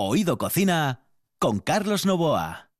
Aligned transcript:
Oído 0.00 0.38
Cocina 0.38 1.08
con 1.40 1.58
Carlos 1.58 2.06
Novoa. 2.06 2.70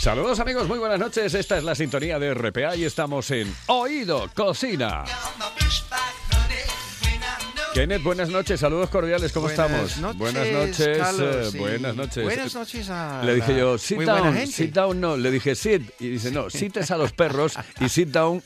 Saludos 0.00 0.40
amigos, 0.40 0.66
muy 0.66 0.80
buenas 0.80 0.98
noches. 0.98 1.32
Esta 1.34 1.56
es 1.56 1.62
la 1.62 1.76
sintonía 1.76 2.18
de 2.18 2.34
RPA 2.34 2.74
y 2.74 2.82
estamos 2.82 3.30
en 3.30 3.54
Oído 3.68 4.28
Cocina. 4.34 5.04
Kenneth, 7.72 8.02
buenas 8.02 8.30
noches, 8.30 8.58
saludos 8.58 8.90
cordiales, 8.90 9.30
¿cómo 9.32 9.46
Buenas 9.46 9.70
estamos? 9.70 9.96
noches, 9.98 10.18
buenas 10.18 10.48
noches, 10.48 10.98
Carlos, 10.98 11.54
eh, 11.54 11.58
buenas 11.58 11.94
noches. 11.94 12.24
Buenas 12.24 12.54
noches 12.54 12.90
a 12.90 13.22
Le 13.24 13.36
dije 13.36 13.56
yo, 13.56 13.78
sit 13.78 14.00
down, 14.00 14.46
sit 14.48 14.74
down, 14.74 15.00
no. 15.00 15.16
Le 15.16 15.30
dije 15.30 15.54
sit, 15.54 15.82
y 16.00 16.08
dice, 16.08 16.32
no, 16.32 16.50
sit 16.50 16.76
es 16.78 16.90
a 16.90 16.96
los 16.96 17.12
perros 17.12 17.54
y 17.78 17.88
sit 17.88 18.08
down 18.08 18.42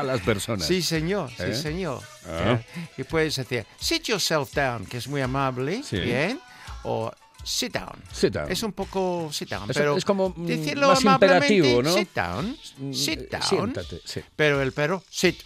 a 0.00 0.02
las 0.04 0.20
personas. 0.20 0.66
Sí, 0.66 0.82
señor, 0.82 1.30
¿Eh? 1.38 1.52
sí, 1.54 1.62
señor. 1.62 2.02
Ah. 2.26 2.58
Eh, 2.60 2.88
Y 2.98 3.04
puedes 3.04 3.36
decir, 3.36 3.64
sit 3.78 4.04
yourself 4.04 4.52
down, 4.54 4.86
que 4.86 4.98
es 4.98 5.08
muy 5.08 5.20
amable, 5.20 5.82
Sí. 5.82 5.98
bien, 6.00 6.40
o 6.84 7.10
sit 7.44 7.72
down. 7.72 8.02
Sit 8.12 8.32
down. 8.34 8.50
Es 8.50 8.62
un 8.62 8.72
poco 8.72 9.30
sit 9.32 9.48
down, 9.50 9.70
Es- 9.70 9.76
pero 9.76 9.96
es 9.96 10.04
como, 10.04 10.30
mm, 10.30 10.46
decirlo 10.46 10.88
más 10.88 11.04
imperativo, 11.04 11.82
¿no? 11.82 11.92
sit 11.94 12.08
down, 12.14 12.56
Mm, 12.78 12.92
sit 12.92 13.20
eh, 13.20 13.28
down, 13.30 13.42
Siéntate, 13.42 14.00
sí. 14.04 14.20
pero 14.36 14.60
el 14.62 14.72
perro, 14.72 15.02
sit. 15.10 15.40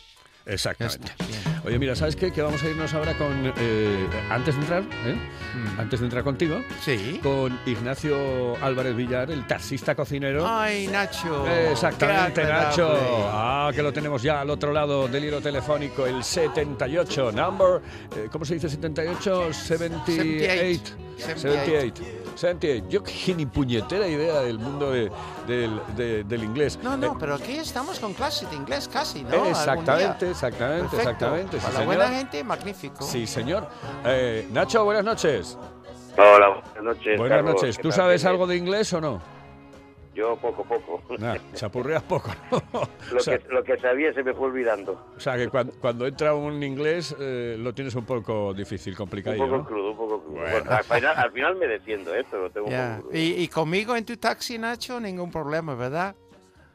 Exactamente. 0.46 1.12
está. 1.18 1.51
Oye, 1.64 1.78
mira, 1.78 1.94
¿sabes 1.94 2.16
qué? 2.16 2.32
Que 2.32 2.42
vamos 2.42 2.60
a 2.64 2.68
irnos 2.68 2.92
ahora 2.92 3.16
con. 3.16 3.52
eh, 3.56 4.06
antes 4.30 4.54
de 4.56 4.60
entrar, 4.62 4.82
¿eh? 4.82 5.14
Mm. 5.54 5.80
Antes 5.80 6.00
de 6.00 6.06
entrar 6.06 6.24
contigo, 6.24 6.60
Sí. 6.80 7.20
con 7.22 7.56
Ignacio 7.66 8.56
Álvarez 8.60 8.96
Villar, 8.96 9.30
el 9.30 9.46
taxista 9.46 9.94
cocinero. 9.94 10.44
Ay, 10.44 10.88
Nacho. 10.88 11.46
Exactamente, 11.48 12.42
Nacho. 12.42 12.88
Ah, 13.32 13.70
que 13.72 13.80
lo 13.82 13.92
tenemos 13.92 14.20
ya 14.22 14.40
al 14.40 14.50
otro 14.50 14.72
lado 14.72 15.06
del 15.06 15.24
hilo 15.24 15.40
telefónico, 15.40 16.04
el 16.04 16.24
78, 16.24 17.30
number, 17.30 17.80
eh, 18.16 18.28
¿cómo 18.32 18.44
se 18.44 18.54
dice 18.54 18.68
78? 18.68 19.52
78. 19.52 20.94
78. 21.16 21.32
78. 21.38 22.02
Yo 22.88 23.02
que 23.02 23.34
ni 23.34 23.46
puñetera 23.46 24.06
idea 24.06 24.40
del 24.40 24.58
mundo 24.58 24.90
de- 24.90 25.10
del, 25.46 25.80
de- 25.96 26.24
del 26.24 26.44
inglés. 26.44 26.78
No, 26.82 26.96
no, 26.96 27.08
Eh, 27.08 27.16
pero 27.18 27.34
aquí 27.34 27.52
estamos 27.52 27.98
con 27.98 28.14
clase 28.14 28.46
de 28.46 28.56
inglés 28.56 28.88
casi, 28.92 29.22
¿no? 29.22 29.32
Algún 29.34 29.48
exactamente, 29.48 30.30
exactamente, 30.30 30.80
Perfecto. 30.88 30.98
exactamente. 31.10 31.58
sí, 31.58 31.66
Para 31.66 31.78
la 31.80 31.84
buena 31.84 32.08
gente, 32.08 32.44
magnífico. 32.44 33.04
Sí, 33.04 33.26
señor. 33.26 33.68
Eh, 34.04 34.48
Nacho, 34.52 34.84
buenas 34.84 35.04
noches. 35.04 35.58
Hola, 36.16 36.48
buenas 36.74 36.82
noches. 36.96 37.18
Buenas 37.18 37.38
Carlos, 37.38 37.54
noches. 37.54 37.76
¿qué 37.76 37.82
¿Tú 37.82 37.92
sabes 37.92 38.24
algo 38.24 38.46
de 38.46 38.56
inglés 38.56 38.92
o 38.92 39.00
no? 39.00 39.20
Yo 40.14 40.36
poco, 40.36 40.62
poco. 40.64 41.02
Nah, 41.18 41.36
chapurreas 41.54 42.02
poco, 42.02 42.30
¿no? 42.50 42.62
Lo, 43.10 43.16
o, 43.16 43.20
sea, 43.20 43.38
que, 43.38 43.48
lo 43.48 43.64
que 43.64 43.78
sabía 43.78 44.12
se 44.12 44.22
me 44.22 44.34
fue 44.34 44.48
olvidando. 44.48 44.92
o 45.16 45.20
sea, 45.20 45.36
que 45.38 45.48
cuando, 45.48 45.72
cuando 45.80 46.06
entra 46.06 46.34
un 46.34 46.62
inglés 46.62 47.16
eh, 47.18 47.56
lo 47.58 47.72
tienes 47.72 47.94
un 47.94 48.04
poco 48.04 48.52
difícil, 48.52 48.92
Un 48.92 48.96
complicado, 48.98 49.36
poco 49.38 49.56
¿no? 49.56 49.64
crudo, 49.64 49.90
un 49.92 49.96
poco 49.96 50.22
crudo. 50.22 50.40
Bueno. 50.40 50.50
Bueno, 50.50 50.70
al, 50.70 50.84
final, 50.84 51.16
al 51.16 51.32
final 51.32 51.56
me 51.56 51.66
defiendo, 51.66 52.14
¿eh? 52.14 52.26
Pero 52.30 52.50
tengo 52.50 52.66
un 52.66 52.72
Ya. 52.72 52.96
poco 52.98 53.08
crudo. 53.08 53.18
Y, 53.22 53.42
y 53.42 53.48
conmigo 53.48 53.96
en 53.96 54.04
tu 54.04 54.16
taxi, 54.18 54.58
Nacho, 54.58 55.00
ningún 55.00 55.30
problema, 55.30 55.74
¿verdad? 55.74 56.14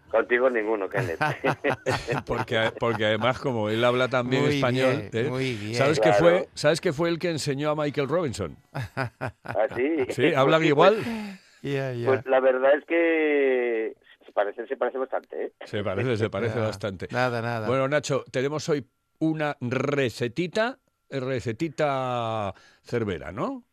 Contigo 0.09 0.49
ninguno, 0.49 0.87
Kenneth. 0.89 1.19
porque, 2.25 2.71
porque 2.79 3.05
además, 3.05 3.37
como 3.39 3.69
él 3.69 3.83
habla 3.83 4.07
también 4.07 4.43
Muy 4.45 4.55
español, 4.55 5.09
bien, 5.11 5.25
¿eh? 5.25 5.29
muy 5.29 5.53
bien. 5.53 5.75
¿sabes, 5.75 5.99
que 5.99 6.09
Claro. 6.09 6.17
fue, 6.17 6.49
¿sabes 6.53 6.79
que 6.81 6.93
fue 6.93 7.09
el 7.09 7.19
que 7.19 7.29
enseñó 7.29 7.69
a 7.71 7.75
Michael 7.75 8.07
Robinson? 8.07 8.55
¿Ah, 8.73 9.67
sí? 9.75 10.05
Sí, 10.09 10.33
hablan 10.33 10.61
sí, 10.61 10.67
igual. 10.69 10.97
Pues, 11.61 12.05
pues 12.05 12.25
la 12.25 12.39
verdad 12.39 12.73
es 12.75 12.85
que 12.85 13.95
se 14.25 14.31
parece, 14.31 14.67
se 14.67 14.77
parece 14.77 14.97
bastante, 14.97 15.45
¿eh? 15.45 15.51
Se 15.65 15.83
parece, 15.83 16.17
se 16.17 16.29
parece 16.29 16.59
bastante. 16.59 17.07
Nada, 17.11 17.41
nada. 17.41 17.67
Bueno, 17.67 17.87
Nacho, 17.87 18.23
tenemos 18.31 18.67
hoy 18.69 18.85
una 19.19 19.55
recetita, 19.61 20.77
recetita 21.09 22.53
cervera, 22.83 23.31
¿no? 23.31 23.63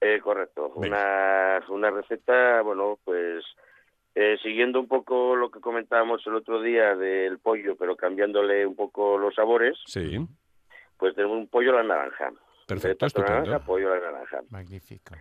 Eh, 0.00 0.20
correcto. 0.20 0.72
Una, 0.74 1.62
una 1.68 1.90
receta, 1.90 2.60
bueno, 2.62 2.98
pues 3.04 3.42
eh, 4.14 4.36
siguiendo 4.42 4.78
un 4.78 4.86
poco 4.88 5.34
lo 5.34 5.50
que 5.50 5.60
comentábamos 5.60 6.22
el 6.26 6.34
otro 6.34 6.60
día 6.60 6.94
del 6.94 7.38
pollo, 7.38 7.74
pero 7.76 7.96
cambiándole 7.96 8.66
un 8.66 8.76
poco 8.76 9.16
los 9.16 9.34
sabores, 9.34 9.78
Sí, 9.86 10.18
pues 10.98 11.14
tenemos 11.14 11.38
un 11.38 11.48
pollo 11.48 11.70
a 11.72 11.82
la 11.82 11.94
naranja. 11.94 12.32
perfecto, 12.66 13.06
estupendo. 13.06 13.40
naranja, 13.40 13.64
pollo 13.64 13.92
a 13.92 13.96
la 13.96 14.12
naranja. 14.12 14.40
Magnífico. 14.50 15.14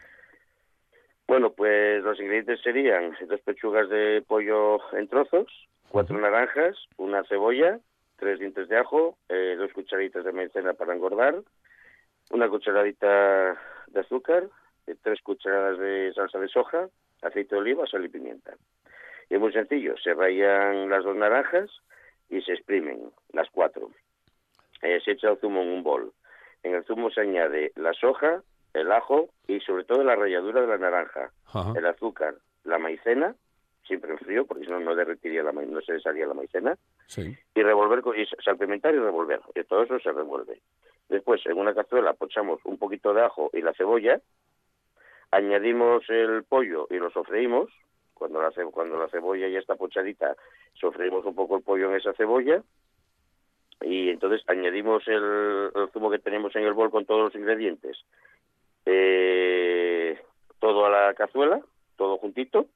Bueno, 1.28 1.54
pues 1.54 2.04
los 2.04 2.20
ingredientes 2.20 2.62
serían 2.62 3.16
dos 3.28 3.40
pechugas 3.42 3.90
de 3.90 4.24
pollo 4.28 4.80
en 4.94 5.08
trozos, 5.08 5.48
cuatro 5.90 6.18
naranjas, 6.20 6.76
una 6.98 7.24
cebolla, 7.24 7.80
tres 8.18 8.40
dientes 8.40 8.68
de 8.68 8.78
ajo, 8.78 9.18
eh, 9.30 9.56
dos 9.58 9.72
cucharaditas 9.74 10.26
de 10.26 10.32
maicena 10.32 10.74
para 10.74 10.94
engordar, 10.94 11.36
una 12.32 12.50
cucharadita 12.50 13.58
de 13.88 14.00
azúcar, 14.00 14.50
eh, 14.88 14.96
tres 15.02 15.22
cucharadas 15.22 15.80
de 15.80 16.14
salsa 16.14 16.40
de 16.40 16.48
soja, 16.50 16.90
aceite 17.22 17.56
de 17.56 17.62
oliva, 17.62 17.88
sal 17.88 18.06
y 18.06 18.10
pimienta. 18.10 18.56
Y 19.30 19.36
es 19.36 19.40
muy 19.40 19.54
sencillo, 19.54 19.96
se 19.98 20.14
rayan 20.14 20.90
las 20.90 21.04
dos 21.04 21.16
naranjas 21.16 21.70
y 22.30 22.42
se 22.42 22.54
exprimen 22.54 23.12
las 23.32 23.50
cuatro. 23.50 23.90
Eh, 24.82 25.00
se 25.04 25.12
echa 25.12 25.30
el 25.30 25.38
zumo 25.38 25.62
en 25.62 25.70
un 25.70 25.84
bol. 25.84 26.12
En 26.64 26.76
el 26.76 26.84
zumo 26.84 27.10
se 27.10 27.22
añade 27.22 27.72
la 27.76 27.94
soja, 27.94 28.44
el 28.74 28.92
ajo 28.92 29.30
y 29.48 29.60
sobre 29.62 29.84
todo 29.84 30.04
la 30.04 30.16
ralladura 30.16 30.62
de 30.62 30.68
la 30.68 30.78
naranja, 30.78 31.32
Ajá. 31.48 31.74
el 31.76 31.86
azúcar, 31.86 32.36
la 32.64 32.78
maicena, 32.80 33.36
siempre 33.86 34.12
en 34.12 34.18
frío 34.20 34.46
porque 34.46 34.64
si 34.66 34.72
no 34.72 34.80
no 34.80 34.96
derretiría 34.96 35.44
la 35.44 35.52
no 35.52 35.82
se 35.82 35.94
desharía 35.94 36.26
la 36.26 36.34
maicena 36.34 36.78
Sí, 37.08 37.36
y 37.54 37.62
revolver 37.62 38.02
con- 38.02 38.18
y 38.20 38.26
salpimentar 38.44 38.96
y 38.96 39.00
revolver 39.00 39.42
y 39.56 39.64
todo 39.66 39.84
eso 39.84 40.00
se 40.00 40.12
revuelve. 40.12 40.62
Después 41.10 41.46
en 41.46 41.58
una 41.58 41.76
cazuela 41.76 42.14
pochamos 42.14 42.60
un 42.64 42.78
poquito 42.78 43.14
de 43.14 43.22
ajo 43.22 43.50
y 43.54 43.62
la 43.62 43.74
cebolla, 43.74 44.20
añadimos 45.32 46.04
el 46.10 46.44
pollo 46.44 46.88
y 46.90 46.96
lo 46.98 47.10
sofreímos. 47.12 47.70
Cuando 48.14 48.42
la, 48.42 48.52
ce- 48.52 48.64
cuando 48.66 48.98
la 48.98 49.10
cebolla 49.10 49.48
ya 49.50 49.60
está 49.60 49.76
pochadita, 49.76 50.36
sofreímos 50.76 51.26
un 51.26 51.36
poco 51.36 51.58
el 51.58 51.64
pollo 51.64 51.90
en 51.90 51.98
esa 51.98 52.14
cebolla 52.14 52.64
y 53.82 54.10
entonces 54.10 54.42
añadimos 54.48 55.06
el, 55.08 55.72
el 55.76 55.90
zumo 55.92 56.10
que 56.10 56.20
tenemos 56.20 56.56
en 56.56 56.64
el 56.64 56.74
bol 56.74 56.90
con 56.90 57.06
todos 57.06 57.22
los 57.26 57.36
ingredientes. 57.36 57.98
Eh, 58.86 60.20
todo 60.60 60.86
a 60.86 60.90
la 60.90 61.14
cazuela, 61.14 61.62
todo 61.98 62.18
juntito 62.18 62.68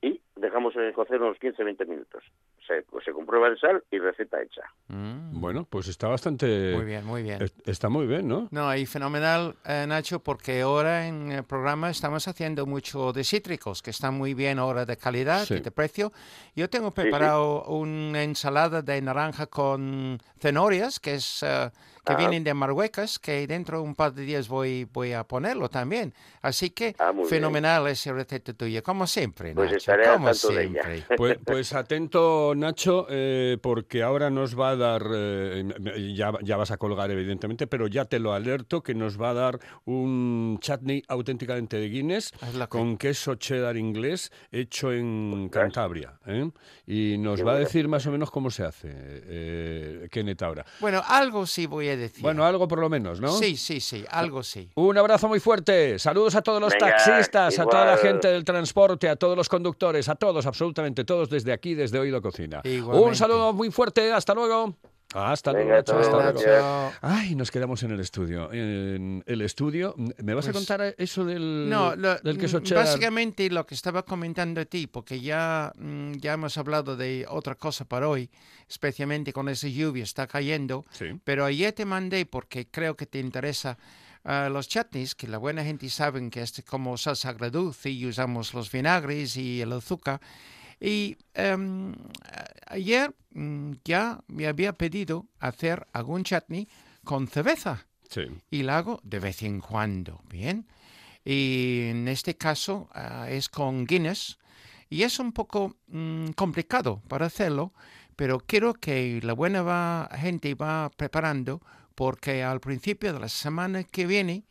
y 0.00 0.20
dejamos 0.36 0.74
cocer 0.94 1.20
unos 1.20 1.38
15-20 1.38 1.86
minutos. 1.86 2.24
Se, 2.66 2.80
pues 2.90 3.04
se 3.04 3.12
comprueba 3.12 3.48
el 3.48 3.58
sal 3.60 3.84
y 3.90 3.98
receta 3.98 4.40
hecha. 4.40 4.62
Mm, 4.88 5.38
bueno, 5.38 5.66
pues 5.68 5.86
está 5.88 6.08
bastante... 6.08 6.72
Muy 6.74 6.84
bien, 6.86 7.04
muy 7.04 7.22
bien. 7.22 7.42
es- 7.42 7.52
Está 7.66 7.90
muy 7.90 8.06
bien, 8.06 8.26
¿no? 8.26 8.48
No, 8.50 8.74
y 8.74 8.86
fenomenal, 8.86 9.54
eh, 9.66 9.84
Nacho, 9.86 10.20
porque 10.20 10.62
ahora 10.62 11.06
en 11.06 11.30
el 11.30 11.44
programa 11.44 11.90
estamos 11.90 12.26
haciendo 12.26 12.64
mucho 12.64 13.12
de 13.12 13.22
cítricos, 13.24 13.82
que 13.82 13.90
están 13.90 14.14
muy 14.14 14.32
bien 14.32 14.58
ahora 14.58 14.86
de 14.86 14.96
calidad 14.96 15.44
Sí. 15.44 15.54
y 15.54 15.60
de 15.60 15.70
precio. 15.70 16.12
Yo 16.56 16.70
tengo 16.70 16.88
sí. 16.88 16.94
preparado 17.02 17.64
una 17.64 18.22
ensalada 18.22 18.80
de 18.80 19.02
naranja 19.02 19.46
con 19.46 20.18
cenorias, 20.38 21.00
que 21.00 21.14
es 21.16 21.42
eh, 21.42 21.70
que 22.06 22.12
Ah. 22.12 22.16
vienen 22.16 22.44
de 22.44 22.52
Marruecos, 22.52 23.18
que 23.18 23.46
dentro 23.46 23.78
de 23.78 23.84
un 23.84 23.94
par 23.94 24.12
de 24.12 24.22
días 24.22 24.46
voy, 24.48 24.84
voy 24.92 25.12
a 25.14 25.24
ponerlo 25.24 25.68
también. 25.70 26.12
Así 26.42 26.68
que 26.70 26.94
Ah, 26.98 27.12
muy 27.12 27.22
bien. 27.24 27.28
fenomenal 27.30 27.86
esa 27.88 28.12
receta 28.12 28.52
tuya, 28.52 28.82
como 28.82 29.06
siempre, 29.06 29.54
Pues 29.54 29.66
Nacho, 29.70 29.76
estaré 29.78 30.06
al 30.06 30.14
como 30.14 30.26
tanto 30.30 30.48
de 30.48 30.64
ella. 30.64 30.82
siempre. 30.84 31.16
Pues, 31.16 31.38
pues 31.44 31.72
atento, 31.74 32.53
Nacho, 32.56 33.06
eh, 33.08 33.58
porque 33.62 34.02
ahora 34.02 34.30
nos 34.30 34.58
va 34.58 34.70
a 34.70 34.76
dar, 34.76 35.06
eh, 35.12 35.64
ya, 36.14 36.32
ya 36.42 36.56
vas 36.56 36.70
a 36.70 36.76
colgar 36.76 37.10
evidentemente, 37.10 37.66
pero 37.66 37.86
ya 37.86 38.04
te 38.04 38.18
lo 38.18 38.32
alerto 38.32 38.82
que 38.82 38.94
nos 38.94 39.20
va 39.20 39.30
a 39.30 39.34
dar 39.34 39.60
un 39.84 40.58
chutney 40.60 41.02
auténticamente 41.08 41.76
de 41.76 41.88
Guinness 41.88 42.32
con 42.68 42.96
queso 42.96 43.34
cheddar 43.36 43.76
inglés 43.76 44.30
hecho 44.50 44.92
en 44.92 45.44
Ostras. 45.44 45.64
Cantabria. 45.64 46.18
¿eh? 46.26 46.50
Y 46.86 47.16
nos 47.18 47.44
va 47.46 47.52
a 47.52 47.58
decir 47.58 47.88
más 47.88 48.06
o 48.06 48.12
menos 48.12 48.30
cómo 48.30 48.50
se 48.50 48.64
hace, 48.64 48.88
eh, 48.92 50.08
Kenneth 50.10 50.42
ahora. 50.42 50.64
Bueno, 50.80 51.02
algo 51.06 51.46
sí 51.46 51.66
voy 51.66 51.88
a 51.88 51.96
decir. 51.96 52.22
Bueno, 52.22 52.44
algo 52.44 52.68
por 52.68 52.78
lo 52.78 52.88
menos, 52.88 53.20
¿no? 53.20 53.32
Sí, 53.32 53.56
sí, 53.56 53.80
sí, 53.80 54.04
algo 54.10 54.42
sí. 54.42 54.70
Un 54.74 54.96
abrazo 54.98 55.28
muy 55.28 55.40
fuerte. 55.40 55.98
Saludos 55.98 56.34
a 56.34 56.42
todos 56.42 56.60
los 56.60 56.72
Venga, 56.72 56.96
taxistas, 56.96 57.58
a 57.58 57.64
toda 57.64 57.86
la 57.86 57.96
gente 57.96 58.28
del 58.28 58.44
transporte, 58.44 59.08
a 59.08 59.16
todos 59.16 59.36
los 59.36 59.48
conductores, 59.48 60.08
a 60.08 60.14
todos, 60.14 60.46
absolutamente 60.46 61.04
todos 61.04 61.28
desde 61.30 61.52
aquí, 61.52 61.74
desde 61.74 61.98
Oído 61.98 62.20
Cocina. 62.22 62.43
Un 62.44 62.70
Igualmente. 62.70 63.14
saludo 63.16 63.52
muy 63.52 63.70
fuerte. 63.70 64.12
Hasta 64.12 64.34
luego. 64.34 64.74
Hasta 65.14 65.52
luego, 65.52 65.70
Nacho, 65.70 65.96
hasta 65.96 66.32
luego. 66.32 66.92
Ay, 67.00 67.36
nos 67.36 67.52
quedamos 67.52 67.80
en 67.84 67.92
el 67.92 68.00
estudio. 68.00 68.52
En 68.52 69.22
el 69.28 69.42
estudio. 69.42 69.94
¿Me 70.20 70.34
vas 70.34 70.48
a 70.48 70.52
Pues- 70.52 70.66
contar 70.66 70.92
eso 70.98 71.24
del, 71.24 71.70
No, 71.70 71.94
lo- 71.94 72.16
del 72.18 72.36
queso 72.36 72.58
mm, 72.60 72.64
cheddar? 72.64 72.84
básicamente 72.86 73.48
lo 73.48 73.64
que 73.64 73.76
estaba 73.76 74.04
comentando 74.04 74.60
a 74.60 74.64
ti, 74.64 74.88
porque 74.88 75.20
ya, 75.20 75.70
mm, 75.78 76.14
ya 76.14 76.32
hemos 76.32 76.58
hablado 76.58 76.96
de 76.96 77.26
otra 77.28 77.54
cosa 77.54 77.84
para 77.84 78.08
hoy, 78.08 78.28
especialmente 78.68 79.32
con 79.32 79.48
esa 79.48 79.68
lluvia 79.68 80.02
está 80.02 80.26
cayendo, 80.26 80.84
Sí. 80.90 81.06
pero 81.22 81.44
ayer 81.44 81.72
te 81.72 81.84
mandé 81.84 82.26
porque 82.26 82.66
creo 82.66 82.96
que 82.96 83.06
te 83.06 83.20
interesa 83.20 83.78
ah, 84.26 84.48
los 84.50 84.68
chutneys, 84.68 85.14
que 85.14 85.28
la 85.28 85.36
buena 85.36 85.62
gente 85.62 85.86
sabe 85.90 86.28
que 86.30 86.40
es 86.40 86.62
como 86.66 86.96
salsa 86.96 87.28
agradulce 87.28 87.90
y 87.90 88.06
usamos 88.06 88.54
los 88.54 88.72
vinagres 88.72 89.36
y 89.36 89.60
el 89.60 89.70
azúcar. 89.74 90.18
Y 90.84 91.16
em, 91.32 91.94
ayer 92.66 93.14
mm, 93.32 93.72
ya 93.84 94.20
me 94.28 94.46
había 94.46 94.74
pedido 94.74 95.26
hacer 95.40 95.86
algún 95.92 96.24
chutney 96.24 96.68
con 97.04 97.26
cerveza. 97.26 97.86
Sí. 98.10 98.22
Y 98.50 98.62
lo 98.64 98.72
hago 98.72 99.00
de 99.02 99.18
vez 99.18 99.42
en 99.42 99.60
cuando, 99.60 100.20
¿bien? 100.28 100.66
Y 101.24 101.86
en 101.90 102.06
este 102.08 102.36
caso 102.36 102.88
ah, 102.92 103.28
es 103.30 103.48
con 103.48 103.86
Guinness. 103.86 104.38
Y 104.90 105.02
es 105.04 105.18
un 105.18 105.32
poco 105.32 105.76
mm, 105.86 106.32
complicado 106.36 107.00
para 107.08 107.26
hacerlo, 107.26 107.72
pero 108.14 108.38
quiero 108.40 108.74
que 108.74 109.20
la 109.22 109.32
buena 109.32 109.62
va- 109.62 110.10
gente 110.14 110.54
va 110.54 110.90
preparando 110.90 111.62
porque 111.94 112.42
al 112.42 112.60
principio 112.60 113.12
de 113.14 113.20
la 113.20 113.28
semana 113.28 113.84
que 113.84 114.06
viene 114.06 114.44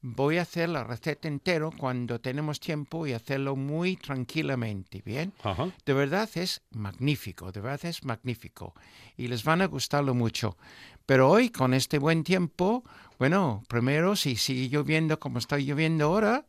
voy 0.00 0.38
a 0.38 0.42
hacer 0.42 0.68
la 0.68 0.84
receta 0.84 1.28
entero 1.28 1.72
cuando 1.76 2.20
tenemos 2.20 2.60
tiempo 2.60 3.06
y 3.06 3.12
hacerlo 3.12 3.56
muy 3.56 3.96
tranquilamente, 3.96 5.02
¿bien? 5.04 5.32
Ajá. 5.42 5.70
De 5.84 5.92
verdad 5.92 6.28
es 6.34 6.62
magnífico, 6.70 7.50
de 7.52 7.60
verdad 7.60 7.86
es 7.86 8.04
magnífico. 8.04 8.74
Y 9.16 9.28
les 9.28 9.44
van 9.44 9.62
a 9.62 9.66
gustarlo 9.66 10.14
mucho. 10.14 10.56
Pero 11.06 11.28
hoy, 11.28 11.50
con 11.50 11.74
este 11.74 11.98
buen 11.98 12.22
tiempo, 12.22 12.84
bueno, 13.18 13.62
primero, 13.68 14.14
si 14.14 14.36
sigue 14.36 14.68
lloviendo 14.68 15.18
como 15.18 15.38
está 15.38 15.58
lloviendo 15.58 16.06
ahora, 16.06 16.46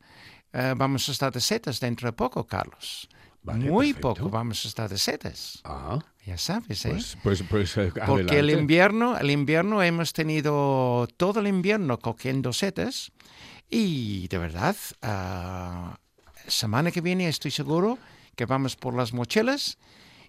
eh, 0.53 0.73
vamos 0.75 1.07
a 1.09 1.11
estar 1.11 1.31
de 1.31 1.39
setas 1.39 1.79
dentro 1.79 2.07
de 2.07 2.13
poco, 2.13 2.45
Carlos. 2.45 3.09
Vale, 3.51 3.69
Muy 3.69 3.87
perfecto. 3.93 4.13
poco 4.15 4.29
vamos 4.29 4.63
a 4.65 4.67
estar 4.67 4.89
de 4.89 4.97
setas. 4.97 5.59
Ah, 5.63 5.99
Ya 6.25 6.37
sabes, 6.37 6.85
¿eh? 6.85 6.89
pues, 6.91 7.17
pues, 7.23 7.43
pues 7.49 7.77
eh, 7.77 7.91
Porque 8.05 8.39
el 8.39 8.49
invierno, 8.51 9.17
el 9.17 9.31
invierno 9.31 9.81
hemos 9.81 10.13
tenido 10.13 11.07
todo 11.17 11.39
el 11.39 11.47
invierno 11.47 11.97
cogiendo 11.99 12.53
setas 12.53 13.11
y 13.69 14.27
de 14.27 14.37
verdad, 14.37 14.75
ah, 15.01 15.97
semana 16.47 16.91
que 16.91 17.01
viene 17.01 17.27
estoy 17.27 17.51
seguro 17.51 17.97
que 18.35 18.45
vamos 18.45 18.75
por 18.75 18.93
las 18.95 19.13
mochilas 19.13 19.77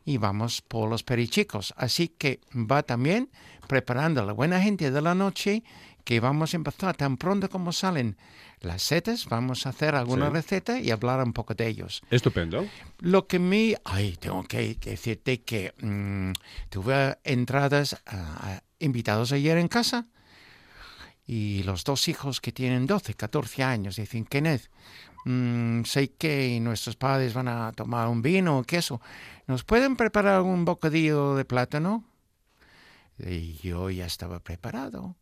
y 0.05 0.17
vamos 0.17 0.63
por 0.63 0.89
los 0.89 1.03
perichicos. 1.03 1.75
Así 1.77 2.09
que 2.09 2.41
va 2.55 2.83
también 2.83 3.31
preparando 3.69 4.23
a 4.23 4.25
la 4.25 4.33
buena 4.33 4.61
gente 4.61 4.91
de 4.91 5.01
la 5.03 5.15
noche 5.15 5.63
que 6.05 6.19
vamos 6.21 6.55
a 6.55 6.57
empezar 6.57 6.97
tan 6.97 7.17
pronto 7.17 7.49
como 7.49 7.73
salen 7.73 8.17
las 8.61 8.83
setas, 8.83 9.27
vamos 9.27 9.67
a 9.67 9.71
hacer 9.71 9.95
alguna 9.95 10.27
Sí. 10.29 10.33
receta 10.33 10.81
y 10.81 10.91
hablar 10.91 11.23
un 11.23 11.33
poco 11.33 11.55
de 11.55 11.67
ellos. 11.67 12.03
Estupendo. 12.11 12.67
Lo 12.99 13.27
que 13.27 13.39
me... 13.39 13.77
Ay, 13.85 14.17
tengo 14.21 14.43
que, 14.45 14.77
que 14.77 14.91
decirte 14.91 15.41
que 15.43 15.73
mm, 15.81 16.33
tuve 16.69 17.19
entradas 17.25 17.97
a 18.07 18.63
invitados 18.79 19.33
ayer 19.33 19.57
en 19.59 19.69
casa 19.69 20.07
y 21.27 21.63
los 21.63 21.85
dos 21.85 22.09
hijos 22.09 22.41
que 22.41 22.53
tienen 22.53 22.87
12, 22.87 23.15
14 23.15 23.63
años 23.63 23.97
dicen, 23.97 24.25
Kenneth, 24.25 24.69
mm, 25.25 25.85
sé 25.85 26.13
que 26.13 26.59
nuestros 26.61 26.97
padres 26.97 27.35
van 27.35 27.49
a 27.49 27.73
tomar 27.73 28.09
un 28.09 28.21
vino 28.21 28.59
o 28.59 28.65
queso. 28.65 29.01
¿Nos 29.47 29.65
pueden 29.65 29.97
preparar 29.97 30.43
un 30.43 30.65
bocadillo 30.65 31.35
de 31.35 31.45
plátano? 31.45 32.05
Y 33.19 33.55
yo 33.59 33.91
ya 33.91 34.07
estaba 34.07 34.41
preparado 34.41 35.17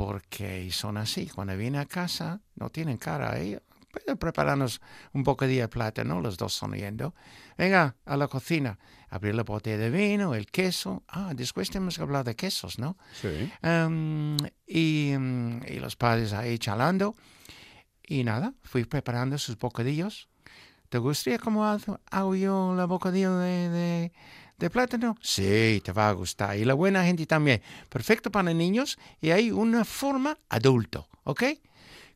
porque 0.00 0.70
son 0.72 0.96
así. 0.96 1.26
Cuando 1.26 1.54
vienen 1.58 1.78
a 1.78 1.84
casa 1.84 2.40
no 2.54 2.70
tienen 2.70 2.96
cara. 2.96 3.38
¿eh? 3.38 3.60
Pueden 3.92 4.16
prepararnos 4.16 4.80
un 5.12 5.24
bocadillo 5.24 5.60
de 5.60 5.68
plátano, 5.68 6.22
los 6.22 6.38
dos 6.38 6.54
sonriendo. 6.54 7.14
Venga, 7.58 7.96
a 8.06 8.16
la 8.16 8.26
cocina. 8.26 8.78
Abrir 9.10 9.34
la 9.34 9.42
botella 9.42 9.76
de 9.76 9.90
vino, 9.90 10.34
el 10.34 10.46
queso. 10.46 11.02
Ah, 11.06 11.32
después 11.36 11.68
tenemos 11.68 11.98
que 11.98 12.02
hablar 12.02 12.24
de 12.24 12.34
quesos, 12.34 12.78
¿no? 12.78 12.96
Sí. 13.12 13.52
Em, 13.60 14.38
y, 14.66 15.12
y 15.68 15.78
los 15.80 15.96
padres 15.96 16.32
ahí 16.32 16.58
charlando. 16.58 17.14
Y 18.02 18.24
nada, 18.24 18.54
fui 18.62 18.86
preparando 18.86 19.36
sus 19.36 19.58
bocadillos. 19.58 20.30
¿Te 20.88 20.96
gustaría 20.96 21.38
cómo 21.38 21.66
hago, 21.66 22.00
hago 22.10 22.34
yo 22.36 22.74
la 22.74 22.86
bocadillo 22.86 23.36
de, 23.36 23.68
de, 23.68 24.12
de 24.60 24.70
plátano? 24.70 25.16
Sí, 25.20 25.80
te 25.84 25.90
va 25.92 26.08
a 26.08 26.12
gustar. 26.12 26.56
Y 26.56 26.64
la 26.64 26.74
buena 26.74 27.04
gente 27.04 27.26
también. 27.26 27.60
Perfecto 27.88 28.30
para 28.30 28.52
niños 28.54 28.98
y 29.20 29.30
hay 29.30 29.50
una 29.50 29.84
forma 29.84 30.38
adulto, 30.48 31.08
¿ok? 31.24 31.42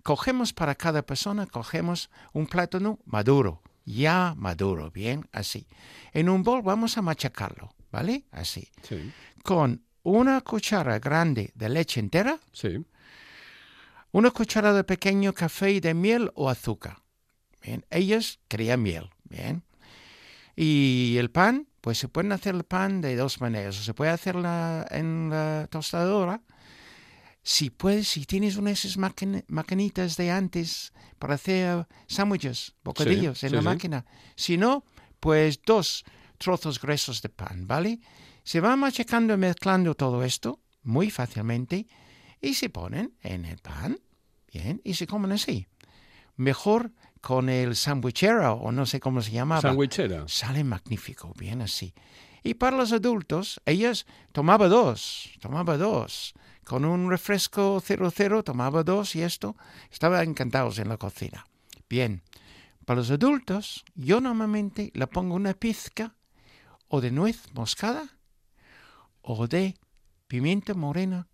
Cogemos 0.03 0.53
para 0.53 0.75
cada 0.75 1.03
persona, 1.03 1.47
cogemos 1.47 2.11
un 2.33 2.47
plátano 2.47 2.99
maduro, 3.07 3.63
ya 3.87 4.35
maduro, 4.37 4.91
bien, 4.91 5.27
así. 5.33 5.67
En 6.13 6.29
un 6.29 6.43
bol 6.43 6.63
vamos 6.63 6.99
a 6.99 7.03
machacarlo, 7.03 7.75
¿vale? 7.91 8.25
Así 8.31 8.69
Sí. 8.83 9.11
con 9.43 9.83
una 10.03 10.41
cuchara 10.43 10.99
grande 10.99 11.51
de 11.55 11.69
leche 11.71 12.01
entera, 12.01 12.39
Sí. 12.53 12.85
una 14.13 14.31
cuchara 14.31 14.73
de 14.75 14.85
pequeño 14.85 15.33
café 15.33 15.81
de 15.81 15.95
miel 15.95 16.31
o 16.35 16.51
azúcar. 16.51 17.03
Bien, 17.63 17.85
ellos 17.91 18.39
querían 18.49 18.83
miel, 18.83 19.09
bien. 19.25 19.63
Y 20.57 21.17
el 21.19 21.31
pan, 21.31 21.69
pues 21.81 21.99
se 21.99 22.09
pueden 22.09 22.33
hacer 22.33 22.55
el 22.55 22.65
pan 22.65 23.01
de 23.01 23.17
dos 23.17 23.41
maneras. 23.41 23.77
Se 23.77 23.95
puede 23.95 24.11
hacer 24.11 24.37
la- 24.37 24.87
en 24.91 25.31
la 25.31 25.67
tostadora. 25.71 26.41
Si 27.43 27.69
puedes, 27.71 28.09
si 28.09 28.25
tienes 28.25 28.57
una 28.57 28.71
de 28.71 28.75
esas 28.75 28.97
máquina- 28.97 29.45
maquinitas 29.49 30.17
de 30.17 30.31
antes 30.31 30.93
para 31.19 31.35
hacer 31.35 31.87
sándwiches, 32.07 32.75
bocadillos 32.83 33.43
en 33.45 33.51
sí, 33.51 33.55
la 33.57 33.61
sí. 33.61 33.65
máquina. 33.67 34.07
Si 34.35 34.57
no, 34.57 34.85
pues 35.21 35.61
dos 35.65 36.05
trozos 36.39 36.81
gruesos 36.81 37.21
de 37.21 37.29
pan, 37.29 37.67
¿vale? 37.67 38.01
Se 38.45 38.61
va 38.61 38.77
machacando 38.77 39.35
y 39.35 39.37
mezclando 39.37 39.95
todo 39.95 40.23
esto 40.25 40.61
muy 40.83 41.11
fácilmente 41.11 41.87
y 42.41 42.55
se 42.55 42.71
ponen 42.71 43.15
en 43.23 43.45
el 43.45 43.59
pan, 43.59 43.99
bien, 44.53 44.81
y 44.85 44.95
se 44.95 45.07
comen 45.07 45.33
así. 45.33 45.67
Mejor 46.37 46.93
con 47.25 47.49
el 47.49 47.75
sandwichero 47.75 48.53
o 48.53 48.71
no 48.71 48.85
sé 48.85 49.01
cómo 49.01 49.23
se 49.23 49.31
llamaba. 49.31 49.63
Sandwichera. 49.63 50.29
Sale 50.29 50.63
magnífico, 50.63 51.33
bien 51.39 51.63
así. 51.63 51.95
Y 52.43 52.53
para 52.53 52.77
los 52.77 52.93
adultos, 52.93 53.63
ellas 53.65 54.05
tomaba 54.33 54.69
dos, 54.69 55.31
tomaba 55.41 55.79
dos. 55.79 56.35
Con 56.65 56.85
un 56.85 57.09
refresco 57.09 57.81
00 57.81 58.45
tomaba 58.45 58.85
dos 58.85 59.17
y 59.17 59.23
esto. 59.23 59.57
Estaba 59.91 60.23
encantados 60.23 60.79
en 60.79 60.91
la 60.91 60.99
cocina. 60.99 61.47
Bien, 61.89 62.21
para 62.85 63.01
los 63.01 63.11
adultos, 63.11 63.87
yo 63.95 64.21
normalmente 64.21 64.91
le 64.93 65.07
pongo 65.07 65.35
una 65.35 65.55
pizca 65.55 66.17
o 66.89 67.01
de 67.01 67.11
nuez 67.11 67.55
moscada 67.55 68.19
o 69.23 69.47
de 69.47 69.79
pimienta 70.27 70.75
morena 70.75 71.27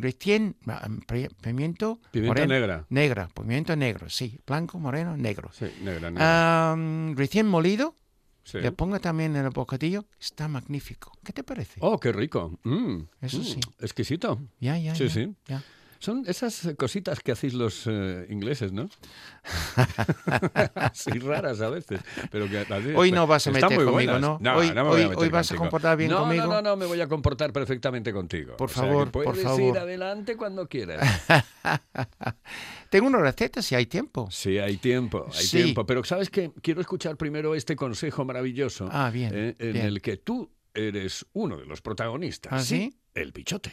recién, 0.00 0.56
ah, 0.66 0.86
pri- 1.06 1.28
pimiento, 1.42 2.00
Pimienta 2.10 2.28
moreno- 2.42 2.54
negra. 2.54 2.86
negra, 2.90 3.28
pimiento 3.34 3.74
negro, 3.76 4.08
sí, 4.08 4.38
blanco, 4.46 4.78
moreno, 4.78 5.16
negro. 5.16 5.50
Sí, 5.52 5.66
negra, 5.82 6.10
negra. 6.10 6.70
Am, 6.72 7.14
recién 7.16 7.46
molido, 7.48 7.96
Sí. 8.44 8.58
le 8.60 8.72
pongo 8.72 9.00
también 9.00 9.36
en 9.36 9.44
el 9.44 9.50
bocadillo, 9.50 10.06
está 10.20 10.48
magnífico. 10.48 11.12
¿Qué 11.24 11.32
te 11.32 11.42
parece? 11.42 11.78
Oh, 11.80 11.98
qué 11.98 12.12
rico. 12.12 12.58
Mm, 12.64 13.04
Eso 13.22 13.38
mm, 13.38 13.42
sí. 13.44 13.60
Exquisito. 13.80 14.38
ya, 14.60 14.76
ya, 14.78 14.94
sí, 14.94 15.04
ya, 15.08 15.10
sí. 15.14 15.34
ya. 15.46 15.62
Son 15.98 16.24
esas 16.26 16.68
cositas 16.76 17.20
que 17.20 17.32
hacéis 17.32 17.54
los 17.54 17.84
eh, 17.86 18.26
ingleses, 18.28 18.72
¿no? 18.72 18.88
sí, 20.92 21.10
raras 21.18 21.60
a 21.60 21.70
veces. 21.70 22.00
Pero 22.30 22.48
que, 22.48 22.64
Hoy 22.94 23.10
no 23.12 23.26
vas 23.26 23.46
a 23.46 23.50
meter 23.50 23.68
conmigo, 23.70 23.92
buenas. 23.92 24.20
¿no? 24.20 24.38
Hoy- 24.56 24.68
no 24.70 24.74
me 24.74 24.82
voy 24.82 24.96
hoy- 25.00 25.02
a 25.02 25.08
meter 25.08 25.22
hoy 25.22 25.28
vas 25.30 25.52
a 25.52 25.56
comportar 25.56 25.96
bien 25.96 26.10
no, 26.10 26.20
conmigo. 26.20 26.44
No, 26.46 26.52
no, 26.54 26.62
no, 26.62 26.76
me 26.76 26.86
voy 26.86 27.00
a 27.00 27.08
comportar 27.08 27.52
perfectamente 27.52 28.12
contigo. 28.12 28.56
Por 28.56 28.70
O 28.70 28.72
sea, 28.72 28.82
que 28.82 28.88
favor, 28.88 29.10
por 29.10 29.24
puedes 29.24 29.40
ir 29.40 29.46
favor. 29.48 29.78
adelante 29.78 30.36
cuando 30.36 30.68
quieras. 30.68 31.22
Tengo 32.90 33.06
una 33.06 33.18
receta 33.18 33.62
si 33.62 33.74
hay 33.74 33.86
tiempo. 33.86 34.28
Sí, 34.30 34.58
hay 34.58 34.76
tiempo, 34.76 35.26
hay 35.32 35.44
Sí. 35.44 35.62
tiempo. 35.62 35.84
Pero 35.86 36.04
¿sabes 36.04 36.30
qué? 36.30 36.50
Quiero 36.62 36.80
escuchar 36.80 37.16
primero 37.16 37.54
este 37.54 37.76
consejo 37.76 38.24
maravilloso 38.24 38.88
Ah, 38.90 39.10
bien, 39.10 39.32
eh, 39.34 39.54
en 39.58 39.72
bien. 39.72 39.86
el 39.86 40.00
que 40.02 40.16
tú 40.16 40.50
eres 40.72 41.26
uno 41.32 41.56
de 41.56 41.66
los 41.66 41.80
protagonistas. 41.80 42.52
¿Ah, 42.52 42.60
sí? 42.60 42.96
El 43.14 43.32
pichote. 43.32 43.72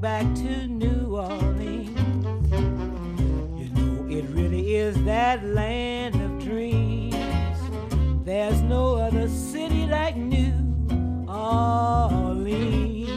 Back 0.00 0.24
to 0.34 0.66
New 0.66 1.14
Orleans. 1.14 1.90
You 3.60 3.68
know, 3.74 4.06
it 4.08 4.24
really 4.30 4.76
is 4.76 5.04
that 5.04 5.44
land 5.44 6.14
of 6.14 6.42
dreams. 6.42 7.14
There's 8.24 8.62
no 8.62 8.94
other 8.96 9.28
city 9.28 9.86
like 9.86 10.16
New 10.16 10.54
Orleans. 11.28 13.10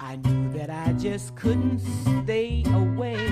I 0.00 0.16
knew 0.16 0.52
that 0.54 0.70
I 0.70 0.92
just 0.94 1.36
couldn't 1.36 1.80
stay 2.24 2.64
away. 2.68 3.26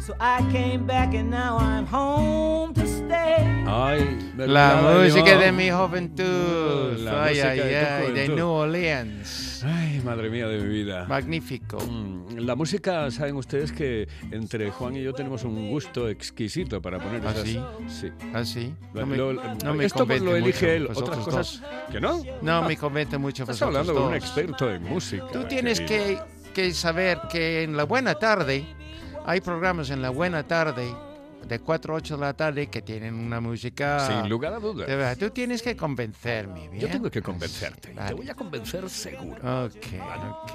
So 0.00 0.14
I 0.20 0.46
came 0.52 0.86
back 0.86 1.14
and 1.14 1.30
now 1.30 1.56
I'm 1.56 1.86
home. 1.86 2.77
Ay, 3.10 4.32
La 4.36 4.80
música 4.98 5.38
de 5.38 5.52
mi 5.52 5.70
juventud. 5.70 6.96
La 6.98 7.24
ay, 7.24 7.40
ay, 7.40 7.58
de 7.58 7.76
ay, 7.78 8.12
de. 8.12 8.28
New 8.28 8.46
Orleans. 8.48 9.62
Ay, 9.64 10.00
madre 10.04 10.30
mía 10.30 10.46
de 10.46 10.58
mi 10.58 10.68
vida. 10.68 11.06
Magnífico. 11.08 11.78
Mm, 11.80 12.38
La 12.38 12.54
música, 12.54 13.10
saben 13.10 13.36
ustedes 13.36 13.72
que 13.72 14.08
entre 14.30 14.70
Juan 14.70 14.96
y 14.96 15.02
yo 15.02 15.12
tenemos 15.12 15.44
un 15.44 15.70
gusto 15.70 16.08
exquisito 16.08 16.80
para 16.80 16.98
poner 16.98 17.22
¿Ah, 17.26 17.30
esas. 17.32 17.44
sí? 17.44 17.60
Sí. 17.88 18.08
Así. 18.32 18.74
Lo- 18.94 19.00
No 19.00 19.06
me, 19.06 19.16
lo- 19.16 19.32
no 19.32 19.74
me 19.74 19.84
esto 19.84 20.06
pues 20.06 20.22
lo 20.22 20.36
elige 20.36 20.66
mucho 20.66 20.70
él. 20.76 20.86
vosotros 20.88 21.18
Otras 21.18 21.24
cosas 21.34 21.60
dos. 21.60 21.90
que 21.92 22.00
no. 22.00 22.22
No 22.42 22.62
me 22.62 22.76
convence 22.76 23.18
mucho 23.18 23.42
Estás 23.44 23.56
vosotros 23.60 23.76
hablando 23.80 23.94
con 24.00 24.10
un 24.10 24.14
experto 24.16 24.70
en 24.72 24.82
música. 24.84 25.24
Tú 25.32 25.44
tienes 25.44 25.80
que, 25.80 26.18
que 26.54 26.72
saber 26.72 27.20
que 27.30 27.62
en 27.64 27.76
la 27.76 27.84
buena 27.84 28.14
tarde 28.14 28.64
hay 29.26 29.40
programas 29.40 29.90
en 29.90 30.00
la 30.02 30.10
buena 30.10 30.42
tarde 30.46 30.88
de 31.46 31.58
4 31.60 31.94
a 31.94 31.96
8 31.96 32.16
de 32.16 32.20
la 32.20 32.34
tarde 32.34 32.66
que 32.68 32.82
tienen 32.82 33.14
una 33.14 33.40
música. 33.40 34.06
Sin 34.06 34.28
lugar 34.28 34.52
a 34.54 34.58
dudas. 34.58 34.86
De 34.86 34.96
verdad, 34.96 35.16
tú 35.18 35.30
tienes 35.30 35.62
que 35.62 35.76
convencerme. 35.76 36.68
¿bien? 36.68 36.80
Yo 36.82 36.88
tengo 36.88 37.10
que 37.10 37.22
convencerte. 37.22 37.92
y 37.92 37.94
Vale. 37.94 38.08
Te 38.08 38.14
voy 38.14 38.28
a 38.28 38.34
convencer 38.34 38.88
seguro. 38.90 39.64
Ok, 39.64 39.76
ok. 39.76 40.52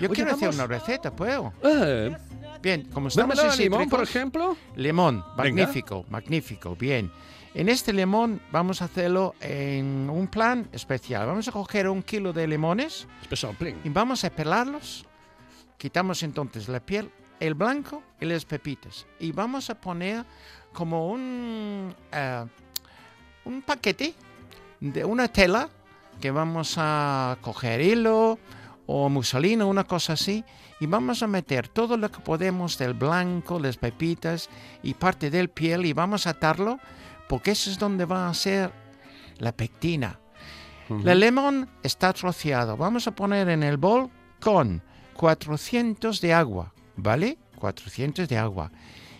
Yo 0.00 0.08
Oye, 0.08 0.14
quiero 0.14 0.30
hacer 0.32 0.48
vamos. 0.48 0.54
una 0.56 0.66
receta, 0.66 1.10
¿puedo? 1.14 1.52
Eh, 1.62 2.16
Bien, 2.60 2.84
como 2.92 3.08
estamos 3.08 3.38
en 3.38 3.56
limón, 3.56 3.88
por 3.88 4.02
ejemplo. 4.02 4.56
Limón, 4.76 5.24
Venga. 5.36 5.62
magnífico, 5.62 6.04
magnífico, 6.10 6.74
bien. 6.76 7.10
En 7.54 7.68
este 7.68 7.92
limón 7.92 8.40
vamos 8.52 8.82
a 8.82 8.86
hacerlo 8.86 9.34
en 9.40 10.08
un 10.10 10.26
plan 10.28 10.68
especial. 10.72 11.26
Vamos 11.26 11.46
a 11.48 11.52
coger 11.52 11.88
un 11.88 12.02
kilo 12.02 12.32
de 12.32 12.46
limones 12.46 13.06
Special 13.24 13.54
plain. 13.56 13.76
y 13.84 13.88
vamos 13.88 14.24
a 14.24 14.30
pelarlos. 14.30 15.04
Quitamos 15.76 16.22
entonces 16.24 16.68
la 16.68 16.80
piel, 16.80 17.10
el 17.40 17.54
blanco 17.54 18.02
y 18.20 18.26
las 18.26 18.44
pepitas. 18.44 19.06
Y 19.18 19.32
vamos 19.32 19.70
a 19.70 19.80
poner 19.80 20.24
como 20.72 21.08
un, 21.10 21.94
eh, 22.12 22.44
un 23.44 23.62
paquete 23.62 24.14
de 24.80 25.04
una 25.04 25.28
tela 25.28 25.68
que 26.20 26.30
vamos 26.30 26.74
a 26.76 27.38
coger 27.40 27.80
hilo 27.80 28.38
o 28.86 29.08
muselina, 29.08 29.66
una 29.66 29.84
cosa 29.84 30.14
así, 30.14 30.44
y 30.80 30.86
vamos 30.86 31.22
a 31.22 31.26
meter 31.26 31.68
todo 31.68 31.96
lo 31.96 32.10
que 32.10 32.20
podemos 32.20 32.78
del 32.78 32.94
blanco, 32.94 33.58
las 33.58 33.76
pepitas 33.76 34.48
y 34.82 34.94
parte 34.94 35.30
del 35.30 35.50
piel 35.50 35.84
y 35.86 35.92
vamos 35.92 36.26
a 36.26 36.30
atarlo 36.30 36.78
porque 37.28 37.50
eso 37.50 37.70
es 37.70 37.78
donde 37.78 38.04
va 38.04 38.28
a 38.28 38.34
ser 38.34 38.72
la 39.38 39.52
pectina. 39.52 40.18
El 40.88 41.20
limón 41.20 41.68
está 41.82 42.14
troceado. 42.14 42.76
Vamos 42.78 43.06
a 43.06 43.10
poner 43.10 43.50
en 43.50 43.62
el 43.62 43.76
bol 43.76 44.10
con 44.40 44.82
400 45.14 46.20
de 46.22 46.32
agua, 46.32 46.72
¿vale? 46.98 47.38
400 47.56 48.28
de 48.28 48.36
agua. 48.36 48.70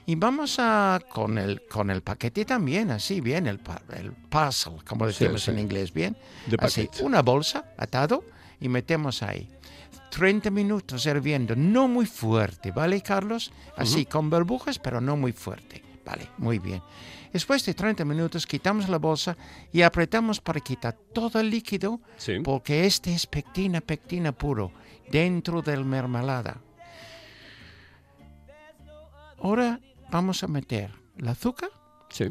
Y 0.07 0.15
vamos 0.15 0.57
a, 0.59 1.01
con 1.11 1.37
el, 1.39 1.67
con 1.67 1.91
el 1.91 2.03
paquete 2.03 2.45
también, 2.45 2.91
así 2.91 3.21
bien, 3.21 3.47
el, 3.47 3.61
el 3.95 4.13
puzzle, 4.13 4.79
como 4.87 5.07
decimos 5.07 5.43
sí. 5.43 5.51
en 5.51 5.59
inglés, 5.59 5.93
bien. 5.93 6.17
Así, 6.59 6.89
una 7.03 7.21
bolsa 7.23 7.73
atado 7.77 8.25
y 8.61 8.69
metemos 8.69 9.23
ahí. 9.23 9.49
30 10.11 10.51
minutos 10.51 11.05
hirviendo, 11.05 11.55
no 11.55 11.87
muy 11.89 12.07
fuerte, 12.07 12.71
¿vale, 12.73 13.03
Carlos? 13.03 13.53
Así, 13.77 14.07
con 14.07 14.31
burbujas, 14.31 14.79
pero 14.79 15.01
no 15.03 15.17
muy 15.17 15.33
fuerte. 15.33 15.83
Vale, 16.07 16.27
muy 16.39 16.59
bien. 16.59 16.83
Después 17.31 17.63
de 17.67 17.75
30 17.75 18.07
minutos 18.07 18.47
quitamos 18.47 18.89
la 18.89 18.97
bolsa 18.97 19.37
y 19.71 19.83
apretamos 19.83 20.41
para 20.41 20.61
quitar 20.61 20.97
todo 21.13 21.39
el 21.39 21.51
líquido, 21.51 22.01
Sí. 22.17 22.41
porque 22.43 22.87
este 22.87 23.13
es 23.13 23.27
pectina, 23.27 23.83
pectina 23.83 24.33
puro, 24.33 24.73
dentro 25.11 25.61
del 25.61 25.85
mermelada. 25.85 26.63
Ahora 29.43 29.81
vamos 30.11 30.43
a 30.43 30.49
meter 30.49 30.91
el 31.17 31.29
azúcar, 31.29 31.71
Sí. 32.11 32.25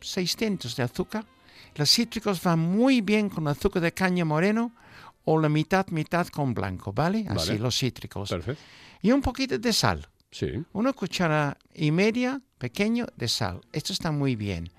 600 0.00 0.76
de 0.76 0.82
azúcar. 0.82 1.24
Los 1.74 1.90
cítricos 1.90 2.42
van 2.42 2.58
muy 2.58 3.00
bien 3.00 3.28
con 3.28 3.48
azúcar 3.48 3.82
de 3.82 3.92
caña 3.92 4.24
moreno 4.24 4.72
o 5.24 5.38
la 5.40 5.48
mitad, 5.48 5.86
mitad 5.88 6.26
con 6.28 6.54
blanco, 6.54 6.92
¿vale? 6.92 7.26
Así 7.28 7.48
Vale. 7.48 7.58
los 7.58 7.76
cítricos. 7.78 8.28
Perfecto. 8.30 8.62
Y 9.02 9.10
un 9.10 9.22
poquito 9.22 9.58
de 9.58 9.72
sal. 9.72 10.06
Sí. 10.30 10.48
Una 10.72 10.92
cuchara 10.92 11.56
y 11.74 11.90
media 11.90 12.40
pequeño 12.58 13.06
de 13.16 13.28
sal. 13.28 13.60
Esto 13.72 13.92
está 13.92 14.10
muy 14.12 14.36
bien. 14.36 14.70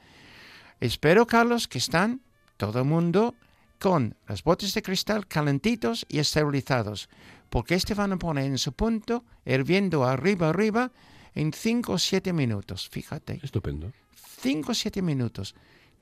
Espero, 0.79 1.25
Carlos, 1.25 1.67
que 1.67 1.79
están 1.79 2.21
todo 2.57 2.79
el 2.79 2.86
mundo 2.86 3.33
con 3.79 4.15
los 4.27 4.43
botes 4.43 4.74
de 4.74 4.81
cristal 4.81 5.27
calentitos 5.27 6.05
y 6.09 6.19
esterilizados, 6.19 7.09
porque 7.50 7.75
este 7.75 7.93
van 7.95 8.13
a 8.13 8.17
poner 8.17 8.45
en 8.45 8.57
su 8.57 8.74
punto, 8.74 9.24
hirviendo 9.45 10.03
arriba, 10.05 10.50
arriba, 10.50 10.91
en 11.38 11.53
5 11.53 11.94
o 11.94 11.98
7 12.00 12.34
minutos. 12.34 12.89
Fíjate, 12.89 13.39
Estupendo. 13.44 13.94
5 14.41 14.72
o 14.72 14.74
7 14.74 15.03
minutos. 15.03 15.53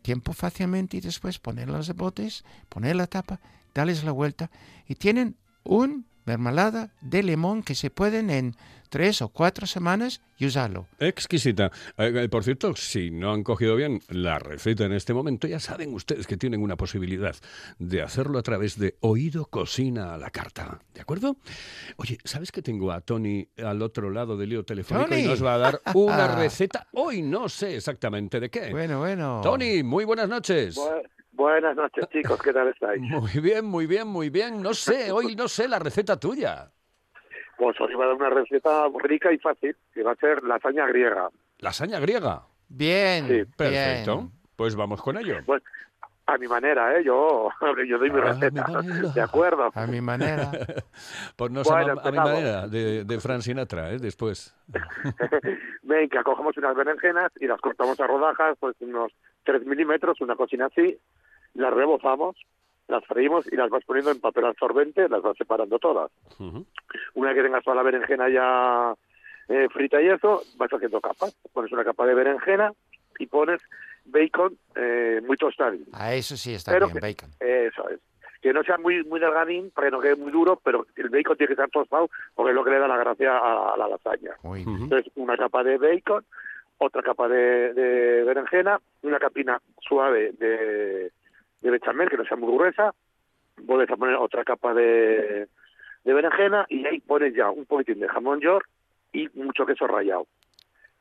Tiempo 0.01 0.31
fácilmente 0.31 0.95
y 0.97 1.01
después 1.01 1.39
poner 1.39 1.67
los 1.67 1.93
botes, 1.93 2.45
poner 2.69 2.95
la 2.95 3.07
tapa, 3.07 3.41
darles 3.73 4.05
la 4.05 4.13
vuelta 4.13 4.49
y 4.87 4.95
tienen 4.95 5.35
un 5.63 6.05
mermelada 6.25 6.89
de 7.01 7.23
limón 7.23 7.63
que 7.63 7.75
se 7.75 7.89
pueden 7.89 8.29
en 8.29 8.55
tres 8.89 9.21
o 9.21 9.29
cuatro 9.29 9.67
semanas 9.67 10.21
y 10.37 10.45
usarlo. 10.45 10.87
Exquisita. 10.99 11.71
Eh, 11.97 12.11
eh, 12.15 12.29
por 12.29 12.43
cierto, 12.43 12.75
si 12.75 13.09
no 13.11 13.33
han 13.33 13.43
cogido 13.43 13.75
bien 13.75 13.99
la 14.09 14.39
receta 14.39 14.85
en 14.85 14.93
este 14.93 15.13
momento, 15.13 15.47
ya 15.47 15.59
saben 15.59 15.93
ustedes 15.93 16.27
que 16.27 16.37
tienen 16.37 16.61
una 16.61 16.75
posibilidad 16.77 17.35
de 17.79 18.01
hacerlo 18.01 18.37
a 18.39 18.43
través 18.43 18.77
de 18.77 18.95
Oído 19.01 19.45
Cocina 19.45 20.13
a 20.13 20.17
la 20.17 20.29
Carta. 20.29 20.79
¿De 20.93 21.01
acuerdo? 21.01 21.37
Oye, 21.97 22.19
¿sabes 22.23 22.51
que 22.51 22.61
tengo 22.61 22.91
a 22.91 23.01
Tony 23.01 23.47
al 23.63 23.81
otro 23.81 24.09
lado 24.11 24.37
del 24.37 24.49
lío 24.49 24.63
telefónico 24.63 25.15
y 25.17 25.23
nos 25.23 25.43
va 25.43 25.55
a 25.55 25.57
dar 25.57 25.81
una 25.93 26.27
receta? 26.35 26.87
Hoy 26.93 27.21
no 27.21 27.49
sé 27.49 27.75
exactamente 27.75 28.39
de 28.39 28.49
qué. 28.49 28.69
Bueno, 28.71 28.99
bueno. 28.99 29.41
Tony, 29.43 29.83
muy 29.83 30.05
buenas 30.05 30.29
noches. 30.29 30.77
Bu- 30.77 31.01
Buenas 31.35 31.75
noches, 31.75 32.07
chicos. 32.11 32.41
¿Qué 32.41 32.53
tal 32.53 32.69
estáis? 32.69 33.01
Muy 33.01 33.39
bien, 33.41 33.65
muy 33.65 33.85
bien, 33.87 34.07
muy 34.07 34.29
bien. 34.29 34.61
No 34.61 34.73
sé, 34.73 35.11
hoy 35.11 35.35
no 35.35 35.47
sé 35.47 35.67
la 35.67 35.79
receta 35.79 36.19
tuya. 36.19 36.71
Pues 37.57 37.79
os 37.79 37.89
iba 37.89 38.03
a 38.03 38.07
dar 38.07 38.15
una 38.15 38.29
receta 38.29 38.85
rica 39.03 39.31
y 39.31 39.37
fácil, 39.37 39.75
que 39.93 40.03
va 40.03 40.11
a 40.11 40.15
ser 40.15 40.43
lasaña 40.43 40.85
griega. 40.87 41.29
Lasaña 41.59 41.99
griega. 41.99 42.43
Bien, 42.67 43.27
Sí, 43.27 43.43
Perfecto. 43.57 44.15
bien. 44.17 44.31
Pues 44.55 44.75
vamos 44.75 45.01
con 45.01 45.17
ello. 45.17 45.37
Pues 45.45 45.61
a 46.27 46.37
mi 46.37 46.47
manera, 46.47 46.97
¿eh? 46.97 47.03
Yo, 47.03 47.49
yo 47.87 47.97
doy 47.97 48.09
mi 48.09 48.19
Ah, 48.19 48.31
a 48.31 48.33
mi 48.33 48.39
receta. 48.49 49.13
¿De 49.13 49.21
acuerdo? 49.21 49.69
A 49.73 49.87
mi 49.87 50.01
manera. 50.01 50.51
Pues 51.35 51.51
no 51.51 51.63
Bueno, 51.63 51.79
a, 51.79 51.83
mi 51.85 51.91
empezamos. 51.91 52.15
manera, 52.31 52.67
de, 52.67 53.03
de 53.03 53.19
Fran 53.19 53.41
Sinatra, 53.41 53.91
¿eh? 53.91 53.99
después. 53.99 54.55
Venga, 55.83 56.23
cogemos 56.23 56.55
unas 56.57 56.75
berenjenas 56.75 57.31
y 57.39 57.47
las 57.47 57.59
cortamos 57.61 57.99
a 57.99 58.07
rodajas, 58.07 58.57
pues 58.59 58.75
unos 58.79 59.11
3 59.43 59.65
milímetros, 59.65 60.19
una 60.21 60.35
cocina 60.35 60.65
así. 60.67 60.97
Las 61.55 61.73
rebozamos, 61.73 62.35
las 62.87 63.03
freímos 63.05 63.51
y 63.51 63.55
las 63.55 63.69
vas 63.69 63.83
poniendo 63.85 64.11
en 64.11 64.19
papel 64.19 64.45
absorbente, 64.45 65.09
las 65.09 65.21
vas 65.21 65.35
separando 65.37 65.79
todas. 65.79 66.11
Ujú. 66.39 66.65
Una 67.15 67.29
vez 67.29 67.37
que 67.37 67.43
tengas 67.43 67.63
toda 67.63 67.75
la 67.77 67.83
berenjena 67.83 68.29
ya 68.29 68.93
eh, 69.47 69.67
frita 69.73 70.01
y 70.01 70.07
eso, 70.09 70.43
vas 70.57 70.69
haciendo 70.71 71.01
capas. 71.01 71.35
Pones 71.53 71.71
una 71.71 71.83
capa 71.83 72.05
de 72.05 72.13
berenjena 72.13 72.71
y 73.19 73.25
pones 73.27 73.61
bacon 74.05 74.57
eh, 74.75 75.21
muy 75.25 75.37
tostadín. 75.37 75.85
A 75.93 76.13
eso 76.13 76.37
sí 76.37 76.53
está 76.53 76.71
Pero 76.71 76.87
bien, 76.87 76.99
que- 76.99 77.07
bacon. 77.07 77.29
Eso 77.39 77.89
es. 77.89 77.99
Que 78.41 78.53
no 78.53 78.61
sea 78.61 78.77
muy 78.77 79.03
muy 79.05 79.19
delgadín 79.19 79.71
para 79.71 79.87
que 79.87 79.91
no 79.91 80.01
quede 80.01 80.15
muy 80.17 80.31
duro, 80.31 80.59
pero 80.63 80.85
el 80.97 81.09
bacon 81.09 81.35
tiene 81.35 81.47
que 81.47 81.53
estar 81.53 81.69
tostado 81.71 82.09
porque 82.35 82.51
es 82.51 82.55
lo 82.55 82.63
que 82.63 82.69
le 82.69 82.77
da 82.79 82.87
la 82.87 82.97
gracia 82.97 83.35
a, 83.35 83.73
a 83.73 83.77
la 83.77 83.87
lasaña. 83.87 84.35
Muy 84.43 84.59
bien. 84.59 84.69
Ujú. 84.75 84.83
Entonces, 84.83 85.11
una 85.15 85.35
capa 85.35 85.63
de 85.63 85.79
bacon, 85.79 86.23
otra 86.77 87.01
capa 87.01 87.27
de, 87.27 87.73
de 87.73 88.23
berenjena, 88.23 88.79
una 89.01 89.17
capina 89.17 89.59
suave 89.81 90.33
de, 90.33 91.11
de 91.65 91.71
bechamel, 91.71 92.09
que 92.09 92.17
no 92.17 92.25
sea 92.25 92.37
muy 92.37 92.53
gruesa, 92.53 92.93
vuelves 93.63 93.89
a 93.89 93.97
poner 93.97 94.15
otra 94.15 94.43
capa 94.43 94.73
de, 94.73 95.47
de 96.03 96.13
berenjena 96.13 96.65
y 96.69 96.85
ahí 96.85 96.99
pones 96.99 97.33
ya 97.35 97.49
un 97.49 97.65
poquitín 97.65 97.99
de 97.99 98.07
jamón 98.07 98.39
york 98.39 98.67
y 99.13 99.27
mucho 99.33 99.65
queso 99.65 99.87
rallado. 99.87 100.27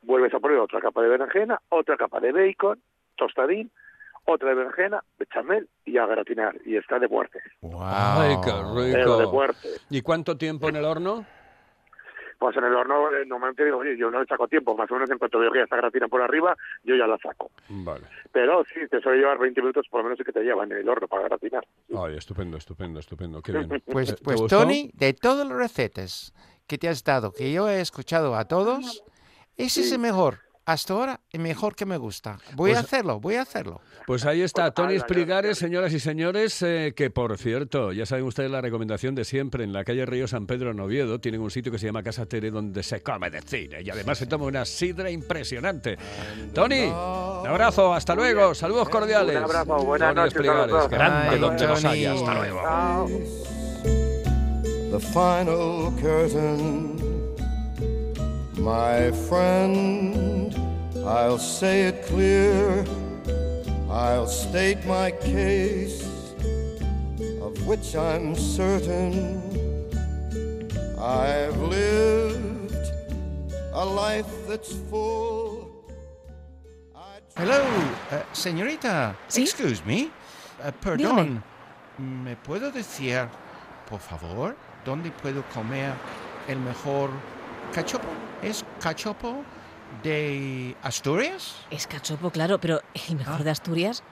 Vuelves 0.01 0.33
a 0.33 0.39
poner 0.39 0.57
otra 0.57 0.81
capa 0.81 1.01
de 1.01 1.09
berenjena, 1.09 1.59
otra 1.69 1.97
capa 1.97 2.19
de 2.19 2.31
bacon, 2.31 2.79
tostadín, 3.15 3.71
otra 4.25 4.49
de 4.49 4.55
berenjena, 4.55 5.03
bechamel 5.19 5.67
y 5.85 5.97
a 5.97 6.05
gratinar. 6.07 6.55
Y 6.65 6.77
está 6.77 6.97
de 6.97 7.07
muerte. 7.07 7.39
Wow. 7.61 7.81
Ay, 7.83 8.35
qué 8.43 8.51
Pero 8.51 9.17
de 9.17 9.23
rico. 9.25 9.31
muerte. 9.31 9.67
¿Y 9.89 10.01
cuánto 10.01 10.35
tiempo 10.37 10.69
en 10.69 10.77
el 10.77 10.85
horno? 10.85 11.25
Pues 12.37 12.55
en 12.57 12.63
el 12.65 12.73
horno, 12.75 13.09
eh, 13.15 13.25
normalmente 13.25 13.63
digo, 13.63 13.77
oye, 13.77 13.97
yo 13.97 14.11
no 14.11 14.19
le 14.19 14.25
saco 14.25 14.47
tiempo, 14.47 14.75
más 14.75 14.89
o 14.91 14.95
menos 14.95 15.09
en 15.09 15.17
cuanto 15.17 15.39
veo 15.39 15.51
que 15.51 15.59
ya 15.59 15.63
está 15.63 15.77
gratina 15.77 16.07
por 16.07 16.21
arriba, 16.21 16.55
yo 16.83 16.95
ya 16.95 17.07
la 17.07 17.17
saco. 17.17 17.51
Vale. 17.69 18.05
Pero 18.31 18.63
sí, 18.65 18.81
te 18.89 18.99
suele 19.01 19.19
llevar 19.19 19.37
20 19.37 19.61
minutos 19.61 19.87
por 19.89 20.01
lo 20.01 20.09
menos 20.09 20.19
que 20.25 20.31
te 20.31 20.41
llevan 20.41 20.71
en 20.71 20.79
el 20.79 20.89
horno 20.89 21.07
para 21.07 21.23
gratinar. 21.23 21.65
Ay, 21.97 22.17
estupendo, 22.17 22.57
estupendo, 22.57 22.99
estupendo. 22.99 23.41
Qué 23.41 23.51
bien. 23.51 23.69
Pues, 23.85 24.09
¿Te- 24.09 24.15
te 24.15 24.23
pues? 24.23 24.47
Tony, 24.47 24.91
de 24.93 25.13
todas 25.13 25.47
las 25.47 25.57
recetas 25.57 26.33
que 26.67 26.77
te 26.77 26.89
has 26.89 27.03
dado, 27.03 27.31
que 27.31 27.51
yo 27.53 27.69
he 27.69 27.79
escuchado 27.79 28.35
a 28.35 28.45
todos, 28.45 29.03
ese 29.55 29.81
es 29.81 29.91
el 29.91 29.99
mejor. 29.99 30.39
Hasta 30.67 30.93
ahora, 30.95 31.19
el 31.31 31.41
mejor 31.41 31.75
que 31.75 31.85
me 31.85 31.95
gusta. 31.97 32.39
Voy 32.55 32.71
a 32.71 32.73
Pues- 32.73 32.85
hacerlo, 32.85 33.19
voy 33.19 33.35
a 33.35 33.43
hacerlo. 33.43 33.81
Pues 34.07 34.25
ahí 34.25 34.41
está, 34.41 34.63
Pues, 34.73 34.73
Tony 34.73 34.97
ya- 34.97 35.05
señoras 35.53 35.93
y 35.93 35.99
señores, 35.99 36.59
eh, 36.63 36.93
que 36.95 37.11
por 37.11 37.37
cierto, 37.37 37.91
ya 37.91 38.07
saben 38.07 38.25
ustedes 38.25 38.49
la 38.49 38.61
recomendación 38.61 39.13
de 39.13 39.25
siempre, 39.25 39.63
en 39.63 39.73
la 39.73 39.83
calle 39.83 40.07
Río 40.07 40.27
San 40.27 40.47
Pedro 40.47 40.71
en 40.71 40.79
Oviedo, 40.79 41.19
tienen 41.19 41.41
un 41.41 41.51
sitio 41.51 41.71
que 41.71 41.77
se 41.77 41.85
llama 41.85 42.01
Casa 42.01 42.25
Tere 42.25 42.49
donde 42.49 42.81
se 42.81 43.01
come 43.03 43.29
de 43.29 43.41
cine 43.43 43.81
y 43.83 43.89
además 43.91 44.17
se 44.17 44.25
toma 44.25 44.45
una 44.45 44.65
sidra 44.65 45.11
impresionante. 45.11 45.97
Tony, 46.53 46.85
un 46.85 47.47
abrazo, 47.47 47.93
hasta 47.93 48.15
luego, 48.15 48.55
saludos 48.55 48.89
cordiales. 48.89 49.37
Un 49.37 49.43
abrazo, 49.43 49.77
buenas 49.85 50.15
Tony 50.15 50.47
a 50.47 50.87
grande 50.87 51.29
Ay, 51.29 51.39
donde 51.39 51.67
los 51.67 51.81
Tony. 51.83 51.93
haya, 51.93 52.13
hasta 52.13 52.33
luego. 52.33 52.61
Chao. 52.63 53.09
the 54.91 54.99
final 54.99 55.91
curtain. 56.01 56.95
My 58.57 59.11
friend, 59.27 60.34
I'll 61.07 61.37
say 61.37 61.87
it 61.89 62.03
clear. 62.07 62.83
I'll 63.91 64.27
state 64.27 64.83
my 64.85 65.11
case, 65.11 66.01
of 67.41 67.53
which 67.67 67.95
I'm 67.95 68.35
certain. 68.35 69.39
I've 70.99 71.61
lived 71.61 72.75
a 73.73 73.85
life 73.85 74.25
that's 74.47 74.73
full. 74.89 75.69
Hello, 77.37 77.61
eh, 78.11 78.23
señorita. 78.33 79.15
¿Sí? 79.27 79.43
Excuse 79.43 79.85
me. 79.85 80.09
Eh, 80.63 80.71
perdón. 80.81 81.43
¿Me 81.99 82.35
puedo 82.35 82.71
decir, 82.71 83.29
por 83.87 83.99
favor, 83.99 84.55
dónde 84.83 85.11
puedo 85.11 85.43
comer 85.53 85.93
el 86.47 86.59
mejor 86.59 87.11
cachopo? 87.73 88.07
¿Es 88.41 88.65
cachopo 88.79 89.43
de 90.03 90.75
Asturias? 90.83 91.55
Es 91.71 91.87
cachopo, 91.87 92.29
claro, 92.31 92.59
pero 92.59 92.81
el 93.09 93.15
mejor 93.15 93.41
Ah. 93.41 93.43
de 93.43 93.49
Asturias, 93.51 94.03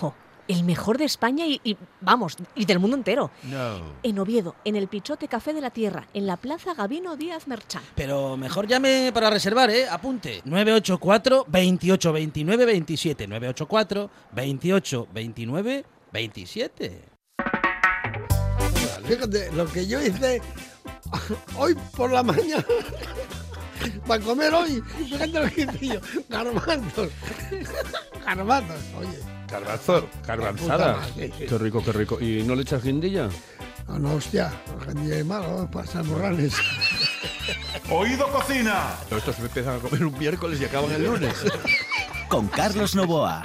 no. 0.00 0.14
El 0.48 0.64
mejor 0.64 0.96
de 0.96 1.04
España 1.04 1.44
y, 1.46 1.60
y, 1.62 1.76
vamos, 2.00 2.36
y 2.54 2.64
del 2.64 2.78
mundo 2.78 2.96
entero. 2.96 3.30
No. 3.42 3.80
En 4.02 4.18
Oviedo, 4.18 4.54
en 4.64 4.76
el 4.76 4.88
Pichote 4.88 5.28
Café 5.28 5.52
de 5.52 5.60
la 5.60 5.68
Tierra, 5.68 6.06
en 6.14 6.26
la 6.26 6.38
Plaza 6.38 6.72
Gabino 6.72 7.16
Díaz 7.16 7.46
Merchán. 7.48 7.82
Pero 7.94 8.34
mejor 8.38 8.66
llame 8.66 9.10
para 9.12 9.28
reservar, 9.28 9.68
¿eh? 9.68 9.86
Apunte. 9.90 10.40
984 10.46 11.44
28 11.48 12.12
29 12.14 12.64
27. 12.64 13.26
984 13.28 14.10
28 14.32 15.08
29 15.12 15.84
27. 16.12 17.04
Fíjate, 19.04 19.52
lo 19.52 19.66
que 19.66 19.86
yo 19.86 20.00
hice 20.02 20.40
hoy 21.58 21.74
por 21.96 22.10
la 22.10 22.22
mañana 22.22 22.64
para 24.06 24.22
comer 24.22 24.52
hoy, 24.54 24.82
fíjate 24.98 25.26
lo 25.28 25.50
que 25.50 25.66
garbanzos, 26.28 27.10
garbanzos, 28.24 28.80
oye. 28.98 29.18
Garbanzo, 29.50 30.08
garbanzada. 30.26 31.00
Sí. 31.14 31.30
Qué 31.30 31.58
rico, 31.58 31.82
qué 31.82 31.92
rico. 31.92 32.20
¿Y 32.20 32.42
no 32.42 32.54
le 32.54 32.62
echas 32.62 32.82
guindilla? 32.82 33.30
No, 33.88 33.98
no, 33.98 34.14
hostia, 34.14 34.52
gente 34.84 35.08
de 35.08 35.24
malo, 35.24 35.68
para 35.72 36.02
morrales. 36.02 36.54
Oído 37.90 38.30
Cocina. 38.30 38.94
Estos 39.10 39.38
empiezan 39.38 39.76
a 39.76 39.78
comer 39.78 40.04
un 40.04 40.18
miércoles 40.18 40.60
y 40.60 40.66
acaban 40.66 40.92
el 40.92 41.04
lunes. 41.04 41.34
Con 42.28 42.48
Carlos 42.48 42.94
Novoa. 42.94 43.42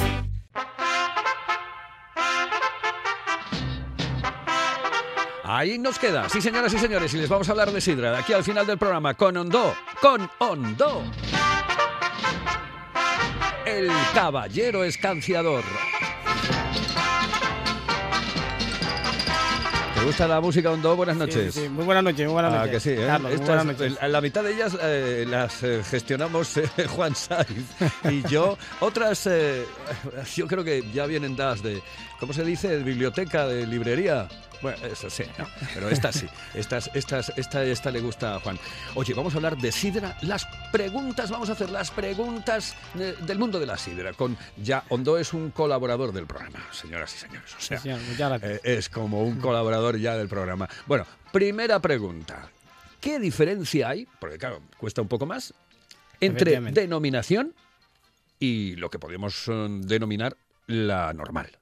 Ahí 5.55 5.77
nos 5.77 6.00
queda, 6.00 6.28
sí 6.30 6.41
señoras 6.41 6.73
y 6.73 6.80
señores, 6.80 7.13
y 7.13 7.17
les 7.17 7.30
vamos 7.30 7.47
a 7.47 7.51
hablar 7.51 7.71
de 7.71 7.80
Sidra, 7.80 8.12
de 8.12 8.17
aquí 8.17 8.34
al 8.34 8.43
final 8.43 8.65
del 8.65 8.80
programa, 8.80 9.13
con 9.13 9.38
Hondo, 9.38 9.75
con 10.01 10.28
Hondo. 10.39 11.04
El 13.63 13.88
caballero 14.15 14.84
escanciador. 14.84 15.63
¿Te 19.93 20.04
gusta 20.06 20.28
la 20.28 20.41
música 20.41 20.71
Hondo? 20.71 20.95
Buenas 20.95 21.17
noches. 21.17 21.54
Sí, 21.54 21.62
sí, 21.62 21.69
Muy 21.69 21.86
buenas 21.86 22.04
noches, 22.04 22.25
muy 22.25 22.34
buenas 22.34 22.51
Ah, 22.54 22.65
noches. 22.65 22.71
que 22.71 22.80
sí, 22.80 22.89
¿eh? 22.99 23.06
Carlos, 23.06 23.21
muy 23.21 23.34
Estas, 23.34 23.47
buenas 23.47 23.65
noches. 23.67 23.97
el- 24.01 24.12
la 24.12 24.21
mitad 24.21 24.43
de 24.43 24.54
ellas 24.56 24.78
eh, 24.82 25.25
las 25.30 25.62
eh, 25.62 25.84
gestionamos 25.88 26.58
eh, 26.58 26.67
Juan 26.89 27.13
Saiz 27.15 27.47
y 28.10 28.23
yo. 28.28 28.58
Otras, 28.80 29.28
eh, 29.28 29.65
yo 30.36 30.47
creo 30.47 30.63
que 30.63 30.84
ya 30.91 31.06
vienen 31.06 31.36
dadas 31.36 31.62
de, 31.62 31.80
¿cómo 32.19 32.34
se 32.34 32.43
dice? 32.43 32.69
De 32.69 32.84
biblioteca, 32.84 33.45
de 33.45 33.67
librería. 33.67 34.28
Bueno, 34.63 34.84
eso 34.88 35.10
sí, 35.10 35.23
¿no? 35.38 35.45
Pero 35.76 35.89
esta 35.89 36.12
sí, 36.12 36.26
estas, 36.56 36.89
estas, 36.95 37.32
esta, 37.38 37.63
esta 37.63 37.91
le 37.91 37.99
gusta 37.99 38.36
a 38.36 38.39
Juan. 38.39 38.58
Oye, 38.95 39.13
vamos 39.13 39.34
a 39.34 39.38
hablar 39.38 39.58
de 39.58 39.71
sidra. 39.71 40.17
Las 40.21 40.47
preguntas, 40.71 41.30
vamos 41.30 41.49
a 41.49 41.52
hacer 41.52 41.69
las 41.69 41.91
preguntas 41.91 42.76
del 42.95 43.38
mundo 43.38 43.60
de 43.60 43.65
la 43.67 43.78
sidra. 43.78 44.13
Con 44.13 44.36
ya 44.58 44.84
Hondo 44.89 45.17
es 45.19 45.34
un 45.34 45.52
colaborador 45.52 46.13
del 46.13 46.26
programa, 46.26 46.65
señoras 46.71 47.13
y 47.13 47.19
señores. 47.19 47.54
O 47.56 47.62
sea, 47.62 47.78
Sí, 47.78 47.84
señor, 47.84 47.99
muchas 48.02 48.30
gracias. 48.30 48.52
eh, 48.63 48.78
es 48.78 48.89
como 48.89 49.21
un 49.21 49.39
colaborador 49.39 49.99
ya 49.99 50.15
del 50.17 50.30
programa. 50.30 50.67
Bueno, 50.88 51.06
primera 51.32 51.80
pregunta. 51.80 52.49
¿Qué 52.99 53.19
diferencia 53.19 53.89
hay? 53.89 54.08
Porque 54.19 54.38
claro, 54.38 54.62
cuesta 54.78 55.02
un 55.02 55.10
poco 55.10 55.26
más. 55.26 55.54
Entre 56.21 56.60
denominación 56.71 57.54
y 58.39 58.78
lo 58.78 58.89
que 58.89 58.97
podemos 58.97 59.45
eh, 59.49 59.67
denominar 59.82 60.38
la 60.67 61.12
normal. 61.13 61.58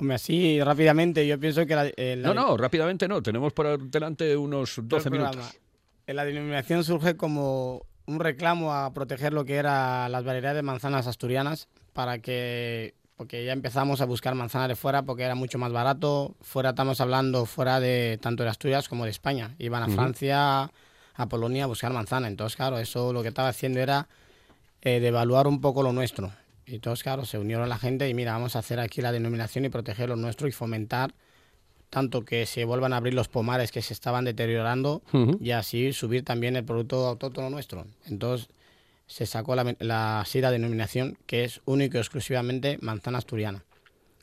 Hombre, 0.00 0.14
así 0.16 0.60
rápidamente, 0.62 1.26
yo 1.26 1.38
pienso 1.38 1.64
que 1.66 1.74
la, 1.76 1.86
eh, 1.96 2.16
la- 2.18 2.28
No, 2.28 2.34
no, 2.34 2.56
rápidamente 2.56 3.06
no. 3.06 3.22
Tenemos 3.22 3.52
por 3.52 3.78
delante 3.90 4.36
unos 4.36 4.74
todo 4.74 4.82
el 4.82 4.88
12 4.88 5.10
programa, 5.10 5.30
minutos. 5.36 5.60
La 6.06 6.24
denominación 6.24 6.82
surge 6.82 7.16
como 7.16 7.82
un 8.06 8.18
reclamo 8.18 8.74
a 8.74 8.92
proteger 8.92 9.32
lo 9.32 9.44
que 9.44 9.54
era 9.56 10.08
las 10.08 10.24
variedades 10.24 10.56
de 10.56 10.62
manzanas 10.62 11.06
asturianas 11.06 11.68
para 11.92 12.18
que 12.18 12.94
porque 13.16 13.44
ya 13.44 13.52
empezamos 13.52 14.00
a 14.00 14.06
buscar 14.06 14.34
manzanas 14.34 14.68
de 14.68 14.76
fuera 14.76 15.02
porque 15.02 15.22
era 15.24 15.34
mucho 15.34 15.58
más 15.58 15.70
barato. 15.70 16.34
Fuera 16.40 16.70
estamos 16.70 17.00
hablando 17.02 17.44
fuera 17.44 17.78
de 17.78 18.18
tanto 18.22 18.42
de 18.42 18.48
Asturias 18.48 18.88
como 18.88 19.04
de 19.04 19.10
España. 19.10 19.54
Iban 19.58 19.82
a. 19.82 19.88
Francia, 19.88 20.62
a 21.14 21.26
Polonia 21.28 21.64
a 21.64 21.66
buscar 21.66 21.92
manzana. 21.92 22.26
Entonces, 22.28 22.56
claro, 22.56 22.78
eso 22.78 23.12
lo 23.12 23.20
que 23.20 23.28
estaba 23.28 23.48
haciendo 23.48 23.78
era 23.80 24.08
eh, 24.80 24.98
devaluar 25.00 25.46
un 25.46 25.60
poco 25.60 25.82
lo 25.82 25.92
nuestro. 25.92 26.32
Y 26.66 26.76
entonces, 26.76 27.02
claro, 27.02 27.24
se 27.24 27.38
unieron 27.38 27.68
la 27.68 27.78
gente 27.78 28.08
y 28.08 28.14
mira, 28.14 28.32
vamos 28.32 28.56
a 28.56 28.60
hacer 28.60 28.80
aquí 28.80 29.00
la 29.00 29.12
denominación 29.12 29.64
y 29.64 29.68
proteger 29.68 30.08
lo 30.08 30.16
nuestro 30.16 30.46
y 30.48 30.52
fomentar 30.52 31.14
tanto 31.90 32.24
que 32.24 32.46
se 32.46 32.64
vuelvan 32.64 32.92
a 32.92 32.98
abrir 32.98 33.14
los 33.14 33.28
pomares 33.28 33.72
que 33.72 33.82
se 33.82 33.92
estaban 33.92 34.24
deteriorando 34.24 35.02
y 35.40 35.50
así 35.50 35.92
subir 35.92 36.24
también 36.24 36.56
el 36.56 36.64
producto 36.64 37.06
autóctono 37.06 37.50
nuestro. 37.50 37.84
Entonces 38.06 38.48
se 39.08 39.26
sacó 39.26 39.56
la, 39.56 39.74
la 39.80 40.22
SIDA 40.24 40.52
denominación 40.52 41.18
que 41.26 41.42
es 41.42 41.60
único 41.64 41.96
y 41.96 42.00
exclusivamente 42.00 42.78
manzana 42.80 43.18
asturiana, 43.18 43.64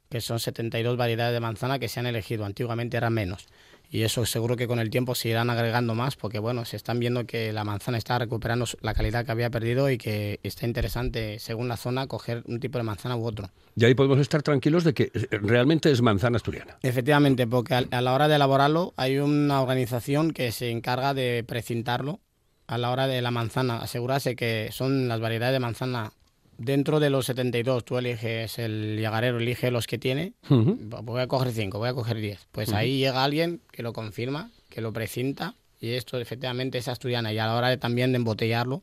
que 0.10 0.22
son 0.22 0.40
72 0.40 0.96
variedades 0.96 1.34
de 1.34 1.42
manzana 1.42 1.78
que 1.78 1.90
se 1.90 2.00
han 2.00 2.08
elegido, 2.08 2.46
antiguamente 2.46 2.96
eran 2.96 3.14
menos. 3.14 3.48
Y 3.90 4.04
eso 4.04 4.26
seguro 4.26 4.56
que 4.56 4.68
con 4.68 4.80
el 4.80 4.90
tiempo 4.90 5.16
se 5.16 5.30
irán 5.30 5.50
agregando 5.50 5.96
más 5.96 6.16
porque 6.16 6.40
bueno, 6.40 6.66
se 6.66 6.76
están 6.76 7.00
viendo 7.00 7.26
que 7.26 7.54
la 7.54 7.64
manzana 7.64 7.98
está 7.98 8.20
recuperando 8.20 8.66
la 8.82 8.94
calidad 8.94 9.26
que 9.26 9.32
había 9.32 9.50
perdido 9.50 9.90
y 9.90 9.98
que 9.98 10.40
está 10.44 10.66
interesante 10.66 11.40
según 11.40 11.68
la 11.68 11.78
zona 11.78 12.08
coger 12.08 12.44
un 12.48 12.60
tipo 12.60 12.78
de 12.78 12.84
manzana 12.84 13.16
u 13.16 13.26
otro. 13.26 13.50
Y 13.76 13.86
ahí 13.86 13.94
podemos 13.94 14.20
estar 14.20 14.42
tranquilos 14.44 14.84
de 14.84 14.94
que 14.94 15.12
eh, 15.14 15.28
realmente 15.42 15.92
es 15.92 16.02
manzana 16.02 16.38
asturiana. 16.38 16.78
Efectivamente, 16.82 17.48
porque 17.48 17.76
a 17.76 18.02
la 18.02 18.14
hora 18.14 18.28
de 18.28 18.36
elaborarlo 18.36 18.94
hay 18.98 19.20
una 19.20 19.62
organización 19.62 20.32
que 20.32 20.52
se 20.52 20.72
encarga 20.72 21.14
de 21.14 21.44
precintarlo 21.48 22.20
a 22.68 22.78
la 22.78 22.92
hora 22.92 23.08
de 23.08 23.22
la 23.22 23.32
manzana, 23.32 23.78
asegurarse 23.78 24.36
que 24.36 24.70
son 24.72 25.08
las 25.08 25.22
variedades 25.22 25.54
de 25.54 25.60
manzana 25.60 26.12
dentro 26.58 27.00
de 27.00 27.10
los 27.10 27.26
72. 27.28 27.86
Tú 27.86 27.98
eliges, 27.98 28.60
el 28.60 29.00
llagarero 29.00 29.38
elige 29.38 29.72
los 29.72 29.88
que 29.88 29.98
tiene. 29.98 30.34
Ujú. 30.50 30.78
Voy 31.04 31.22
a 31.22 31.28
coger 31.28 31.52
5, 31.52 31.78
voy 31.78 31.90
a 31.90 31.94
coger 31.94 32.18
10. 32.18 32.48
Pues 32.52 32.74
ahí 32.74 32.98
llega 32.98 33.24
alguien 33.24 33.62
que 33.72 33.84
lo 33.84 33.94
confirma, 33.94 34.52
que 34.70 34.82
lo 34.82 34.92
precinta 34.94 35.56
y 35.80 35.92
esto 35.92 36.20
efectivamente 36.20 36.78
es 36.78 36.88
asturiana. 36.88 37.32
Y 37.34 37.40
a 37.40 37.46
la 37.46 37.56
hora 37.56 37.70
de, 37.70 37.78
también 37.78 38.12
de 38.12 38.18
embotellarlo, 38.18 38.82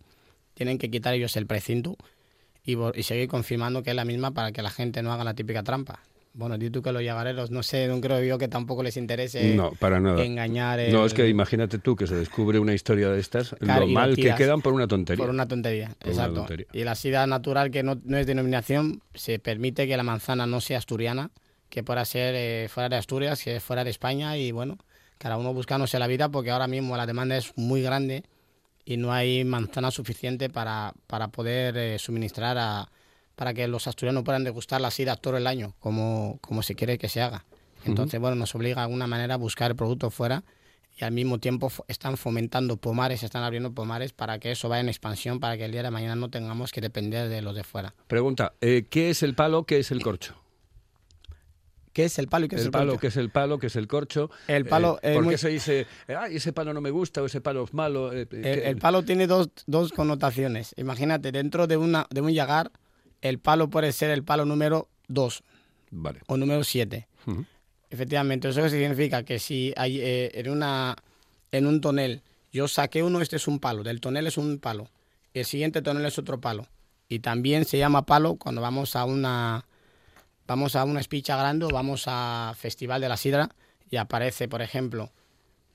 tienen 0.54 0.78
que 0.78 0.90
quitar 0.90 1.14
ellos 1.14 1.36
el 1.36 1.46
precinto 1.46 1.96
y 2.64 3.02
seguir 3.02 3.28
confirmando 3.28 3.82
que 3.82 3.90
es 3.90 3.96
la 3.96 4.04
misma 4.04 4.30
para 4.30 4.52
que 4.52 4.62
la 4.62 4.70
gente 4.70 5.02
no 5.02 5.12
haga 5.12 5.24
la 5.24 5.34
típica 5.34 5.62
trampa. 5.62 6.00
Bueno, 6.36 6.58
tú 6.72 6.82
que 6.82 6.90
los 6.90 7.00
llagareros, 7.02 7.52
no 7.52 7.62
sé, 7.62 7.86
no 7.86 8.00
creo 8.00 8.20
yo 8.24 8.38
que 8.38 8.48
tampoco 8.48 8.82
les 8.82 8.96
interese 8.96 9.54
No, 9.54 9.70
para 9.70 10.00
nada. 10.00 10.24
engañar. 10.24 10.80
el- 10.80 10.92
No, 10.92 11.06
es 11.06 11.14
que 11.14 11.28
imagínate 11.28 11.78
tú 11.78 11.94
que 11.94 12.08
se 12.08 12.16
descubre 12.16 12.58
una 12.58 12.74
historia 12.74 13.08
de 13.08 13.20
estas, 13.20 13.54
Claro, 13.60 13.82
lo 13.82 13.86
mal 13.92 14.16
que 14.16 14.34
quedan 14.34 14.60
por 14.60 14.72
una 14.72 14.88
tontería. 14.88 15.24
Por 15.24 15.32
una 15.32 15.46
tontería, 15.46 15.90
Por 16.00 16.08
una 16.12 16.22
exacto. 16.22 16.34
tontería. 16.40 16.66
Y 16.72 16.82
la 16.82 16.96
sida 16.96 17.24
natural, 17.28 17.70
que 17.70 17.84
no, 17.84 18.00
no 18.04 18.18
es 18.18 18.26
denominación, 18.26 19.00
se 19.14 19.38
permite 19.38 19.86
que 19.86 19.96
la 19.96 20.02
manzana 20.02 20.44
no 20.44 20.60
sea 20.60 20.78
asturiana, 20.78 21.30
que 21.70 21.84
pueda 21.84 22.04
ser 22.04 22.34
eh, 22.36 22.68
fuera 22.68 22.88
de 22.88 22.96
Asturias, 22.96 23.40
que 23.42 23.60
fuera 23.60 23.84
de 23.84 23.90
España, 23.90 24.36
y 24.36 24.50
bueno, 24.50 24.76
cada 25.18 25.36
uno 25.36 25.54
buscándose 25.54 26.00
la 26.00 26.08
vida, 26.08 26.28
porque 26.30 26.50
ahora 26.50 26.66
mismo 26.66 26.96
la 26.96 27.06
demanda 27.06 27.36
es 27.36 27.52
muy 27.56 27.80
grande 27.80 28.24
y 28.84 28.96
no 28.96 29.12
hay 29.12 29.44
manzana 29.44 29.92
suficiente 29.92 30.50
para, 30.50 30.94
para 31.06 31.28
poder 31.28 31.76
eh, 31.76 31.98
suministrar 32.00 32.58
a, 32.58 32.88
para 33.36 33.52
que 33.54 33.66
los 33.68 33.86
asturianos 33.86 34.22
puedan 34.24 34.44
degustar 34.44 34.80
la 34.80 34.90
sidra 34.90 35.16
todo 35.16 35.36
el 35.36 35.46
año, 35.46 35.74
como, 35.80 36.38
como 36.40 36.62
se 36.62 36.74
quiere 36.74 36.98
que 36.98 37.08
se 37.08 37.20
haga. 37.20 37.44
Entonces, 37.84 38.18
bueno, 38.20 38.36
nos 38.36 38.54
obliga 38.54 38.76
de 38.76 38.82
alguna 38.82 39.06
manera 39.06 39.34
a 39.34 39.36
buscar 39.36 39.70
el 39.70 39.76
producto 39.76 40.10
fuera 40.10 40.42
y 40.96 41.04
al 41.04 41.12
mismo 41.12 41.38
tiempo 41.38 41.70
están 41.88 42.16
fomentando 42.16 42.76
pomares, 42.76 43.22
están 43.22 43.42
abriendo 43.42 43.72
pomares 43.72 44.12
para 44.12 44.38
que 44.38 44.52
eso 44.52 44.68
vaya 44.68 44.80
en 44.80 44.88
expansión, 44.88 45.40
para 45.40 45.56
que 45.56 45.64
el 45.64 45.72
día 45.72 45.82
de 45.82 45.90
mañana 45.90 46.14
no 46.14 46.30
tengamos 46.30 46.70
que 46.72 46.80
depender 46.80 47.28
de 47.28 47.42
los 47.42 47.54
de 47.54 47.64
fuera. 47.64 47.94
Pregunta, 48.06 48.54
eh, 48.60 48.86
¿qué 48.88 49.10
es 49.10 49.22
el 49.22 49.34
palo, 49.34 49.64
qué 49.64 49.80
es 49.80 49.90
el 49.90 50.02
corcho? 50.02 50.36
¿Qué 51.92 52.04
es 52.06 52.18
el 52.18 52.26
palo 52.26 52.46
y 52.46 52.48
qué 52.48 52.56
es 52.56 52.64
el 52.64 52.70
palo, 52.72 52.92
corcho? 52.92 53.00
¿qué 53.02 53.06
es 53.06 53.16
el 53.16 53.30
palo, 53.30 53.58
qué 53.58 53.66
es 53.68 53.76
el 53.76 53.86
corcho? 53.86 54.30
El 54.48 54.64
palo 54.66 54.98
Eh, 55.02 55.14
¿Por 55.14 55.24
muy- 55.24 55.34
qué 55.34 55.38
se 55.38 55.48
dice, 55.48 55.86
ay, 56.08 56.36
ese 56.36 56.52
palo 56.52 56.74
no 56.74 56.80
me 56.80 56.90
gusta 56.90 57.22
o 57.22 57.26
ese 57.26 57.40
palo 57.40 57.62
es 57.64 57.72
malo? 57.72 58.12
Eh, 58.12 58.22
El, 58.22 58.42
¿qué- 58.42 58.68
el 58.68 58.78
palo 58.78 59.04
tiene 59.04 59.26
dos, 59.28 59.50
dos 59.66 59.92
connotaciones. 59.92 60.74
Imagínate, 60.76 61.30
dentro 61.30 61.66
de, 61.68 61.76
una, 61.76 62.06
de 62.10 62.20
un 62.20 62.32
yagar, 62.32 62.72
el 63.24 63.38
palo 63.38 63.70
puede 63.70 63.92
ser 63.92 64.10
el 64.10 64.22
palo 64.22 64.44
número 64.44 64.88
2 65.08 65.42
Vale. 65.90 66.20
o 66.26 66.36
número 66.36 66.62
7. 66.62 67.08
Ujú. 67.26 67.46
Efectivamente, 67.88 68.48
eso 68.50 68.68
significa 68.68 69.24
que 69.24 69.38
si 69.38 69.72
hay, 69.76 69.98
eh, 69.98 70.30
en, 70.34 70.50
una, 70.50 70.94
en 71.50 71.66
un 71.66 71.80
tonel 71.80 72.22
yo 72.52 72.68
saqué 72.68 73.02
uno, 73.02 73.20
este 73.20 73.36
es 73.36 73.48
un 73.48 73.58
palo, 73.58 73.82
del 73.82 74.00
tonel 74.00 74.26
es 74.26 74.36
un 74.36 74.58
palo, 74.58 74.88
el 75.32 75.44
siguiente 75.44 75.82
tonel 75.82 76.04
es 76.04 76.18
otro 76.18 76.40
palo. 76.40 76.68
Y 77.08 77.18
también 77.18 77.64
se 77.64 77.78
llama 77.78 78.06
palo 78.06 78.36
cuando 78.36 78.60
vamos 78.60 78.94
a 78.94 79.04
una 79.04 79.66
vamos 80.46 80.76
a 80.76 80.84
una 80.84 81.00
espicha 81.00 81.36
grande 81.36 81.64
o 81.64 81.68
vamos 81.70 82.04
a 82.06 82.54
Festival 82.56 83.00
de 83.00 83.08
la 83.08 83.16
Sidra 83.16 83.48
y 83.90 83.96
aparece, 83.96 84.48
por 84.48 84.60
ejemplo, 84.60 85.10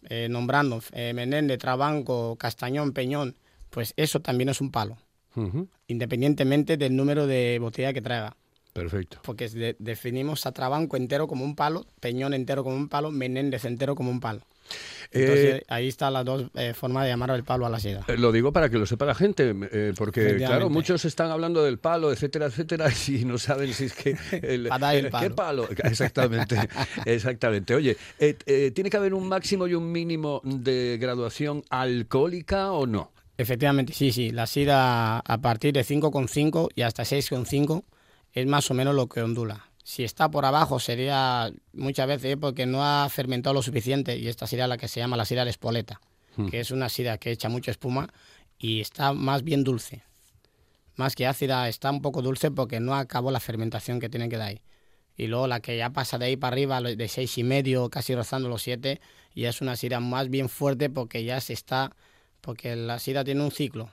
eh, 0.03 0.27
nombrando 0.29 0.81
eh, 0.91 1.13
Menéndez, 1.13 1.57
Trabanco, 1.57 2.35
Castañón, 2.38 2.93
Peñón, 2.93 3.35
pues 3.69 3.93
eso 3.97 4.19
también 4.21 4.49
es 4.49 4.62
un 4.62 4.71
palo, 4.71 4.97
Independientemente 5.87 6.77
del 6.77 6.95
número 6.95 7.27
de 7.27 7.57
botella 7.59 7.93
que 7.93 8.01
traiga. 8.01 8.35
Perfecto. 8.73 9.19
Porque 9.23 9.49
de- 9.49 9.75
definimos 9.79 10.45
a 10.45 10.51
Trabanco 10.51 10.95
entero 10.95 11.27
como 11.27 11.43
un 11.43 11.55
palo, 11.55 11.85
Peñón 11.99 12.33
entero 12.33 12.63
como 12.63 12.75
un 12.75 12.87
palo, 12.87 13.11
Menéndez 13.11 13.65
entero 13.65 13.95
como 13.95 14.11
un 14.11 14.19
palo. 14.19 14.41
Entonces, 15.11 15.55
Eh, 15.55 15.63
ahí 15.69 15.87
están 15.87 16.13
las 16.13 16.23
dos 16.23 16.45
eh, 16.53 16.75
formas 16.75 17.03
de 17.03 17.09
llamar 17.09 17.31
el 17.31 17.43
palo 17.43 17.65
a 17.65 17.69
la 17.71 17.79
sidra. 17.79 18.05
Eh, 18.07 18.15
Lo 18.17 18.31
digo 18.31 18.53
para 18.53 18.69
que 18.69 18.77
lo 18.77 18.85
sepa 18.85 19.05
la 19.05 19.15
gente, 19.15 19.55
eh, 19.71 19.93
porque 19.97 20.35
claro, 20.37 20.69
muchos 20.69 21.03
están 21.05 21.31
hablando 21.31 21.63
del 21.63 21.79
palo, 21.79 22.11
etcétera, 22.11 22.45
etcétera, 22.45 22.85
y 23.07 23.25
no 23.25 23.39
saben 23.39 23.73
si 23.73 23.85
es 23.85 23.93
que 23.93 24.11
el, 24.43 24.69
¿qué 25.19 25.29
palo. 25.31 25.67
exactamente, 25.83 26.55
exactamente. 27.05 27.73
Oye, 27.73 27.97
tiene 28.71 28.89
que 28.91 28.97
haber 28.97 29.15
un 29.15 29.27
máximo 29.27 29.67
y 29.67 29.73
un 29.73 29.91
mínimo 29.91 30.41
de 30.43 30.99
graduación 31.01 31.63
alcohólica 31.71 32.71
o 32.71 32.85
no. 32.85 33.11
Efectivamente, 33.39 33.93
sí, 33.93 34.12
sí. 34.12 34.32
La 34.32 34.47
sidra 34.47 35.19
a 35.19 35.38
partir 35.38 35.73
de 35.73 35.86
5,5 35.86 36.69
y 36.75 36.82
hasta 36.82 37.04
6,5 37.04 37.84
es 38.34 38.45
más 38.45 38.69
o 38.69 38.73
menos 38.73 38.93
lo 38.93 39.08
que 39.08 39.21
ondula. 39.21 39.65
Si 39.82 40.04
está 40.04 40.30
por 40.30 40.43
abajo 40.45 40.80
sería 40.80 41.49
muchas 41.71 42.06
veces 42.08 42.36
porque 42.39 42.65
no 42.65 42.84
ha 42.84 43.08
fermentado 43.10 43.54
lo 43.54 43.62
suficiente 43.62 44.17
y 44.17 44.28
esta 44.28 44.45
sería 44.45 44.67
la 44.67 44.78
que 44.78 44.89
se 44.89 44.99
llama 44.99 45.15
la 45.15 45.23
sidra 45.25 45.45
de 45.45 45.52
espoleta, 45.52 46.02
Hmm. 46.36 46.49
que 46.49 46.60
es 46.60 46.71
una 46.71 46.89
sidra 46.89 47.17
que 47.17 47.32
echa 47.32 47.49
mucha 47.49 47.71
espuma 47.71 48.10
y 48.58 48.82
está 48.82 49.13
más 49.13 49.43
bien 49.43 49.63
dulce. 49.63 50.04
Más 50.95 51.15
que 51.15 51.25
ácida, 51.25 51.67
está 51.69 51.91
un 51.91 52.02
poco 52.02 52.21
dulce 52.21 52.52
porque 52.52 52.80
no 52.80 52.93
acabó 52.93 53.32
la 53.32 53.39
fermentación 53.39 53.99
que 53.99 54.10
tiene 54.10 54.28
que 54.30 54.38
dar 54.38 54.49
ahí. 54.49 54.62
Y 55.15 55.28
luego 55.28 55.47
la 55.47 55.60
que 55.60 55.78
ya 55.78 55.91
pasa 55.91 56.17
de 56.17 56.25
ahí 56.25 56.38
para 56.38 56.54
arriba, 56.54 56.82
de 56.82 57.08
seis 57.08 57.38
y 57.38 57.43
medio, 57.43 57.89
casi 57.89 58.15
rozando 58.15 58.47
los 58.49 58.62
siete, 58.62 59.02
ya 59.34 59.49
es 59.49 59.62
una 59.62 59.75
sidra 59.75 59.99
más 59.99 60.30
bien 60.30 60.49
fuerte 60.49 60.89
porque 60.89 61.23
ya 61.23 61.39
se 61.41 61.54
está, 61.54 61.91
porque 62.41 62.75
la 62.75 62.99
sidra 62.99 63.23
tiene 63.23 63.43
un 63.43 63.52
ciclo. 63.52 63.89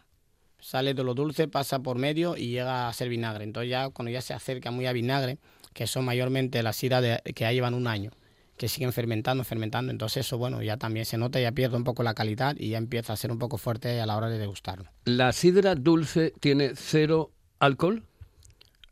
Sale 0.61 0.95
de 0.95 1.05
lo 1.05 1.15
dulce, 1.15 1.49
pasa 1.49 1.79
por 1.81 1.99
medio 1.99 2.37
y 2.37 2.49
llega 2.49 2.89
a 2.89 2.93
ser 2.93 3.09
vinagre. 3.09 3.45
Entonces 3.45 3.71
ya 3.71 3.89
cuando 3.91 4.11
ya 4.11 4.21
se 4.21 4.35
acerca 4.35 4.71
muy 4.71 4.87
a 4.87 4.93
vinagre, 4.93 5.39
que 5.73 5.87
son 5.87 6.05
mayormente 6.05 6.63
las 6.63 6.77
sidras 6.77 7.03
de- 7.03 7.21
que 7.35 7.45
ya 7.45 7.53
llevan 7.53 7.75
un 7.75 7.87
año, 7.87 8.11
que 8.57 8.67
siguen 8.69 8.93
fermentando, 8.93 9.45
fermentando, 9.45 9.93
entonces 9.93 10.27
eso, 10.27 10.39
bueno, 10.39 10.63
ya 10.63 10.79
también 10.79 11.05
se 11.05 11.19
nota, 11.19 11.39
ya 11.39 11.53
pierde 11.53 11.77
un 11.77 11.85
poco 11.85 12.03
la 12.03 12.15
calidad 12.15 12.57
y 12.59 12.71
ya 12.71 12.79
empieza 12.79 13.13
a 13.13 13.17
ser 13.17 13.31
un 13.31 13.39
poco 13.39 13.59
fuerte 13.59 14.01
a 14.01 14.07
la 14.07 14.17
hora 14.17 14.29
de 14.31 14.39
degustarlo. 14.39 14.91
¿La 15.05 15.33
sidra 15.33 15.75
dulce 15.75 16.33
tiene 16.41 16.73
cero 16.75 17.31
alcohol? 17.59 18.03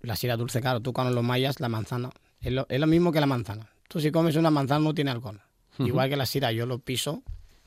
La 0.02 0.16
sidra 0.16 0.36
dulce, 0.36 0.60
claro, 0.60 0.80
tú 0.80 0.92
cuando 0.92 1.14
lo 1.14 1.22
mayas, 1.22 1.60
la 1.60 1.70
manzana, 1.70 2.10
es 2.42 2.52
lo, 2.52 2.66
es 2.68 2.78
lo 2.78 2.86
mismo 2.86 3.10
que 3.10 3.20
la 3.20 3.26
manzana. 3.26 3.70
Tú 3.88 4.00
si 4.00 4.10
comes 4.10 4.36
una 4.36 4.50
manzana 4.50 4.80
no 4.84 4.92
tiene 4.94 5.10
alcohol. 5.10 5.40
Igual 5.78 6.10
que 6.10 6.16
la 6.16 6.26
sidra, 6.26 6.52
yo 6.52 6.66
lo 6.66 6.78
piso, 6.78 7.22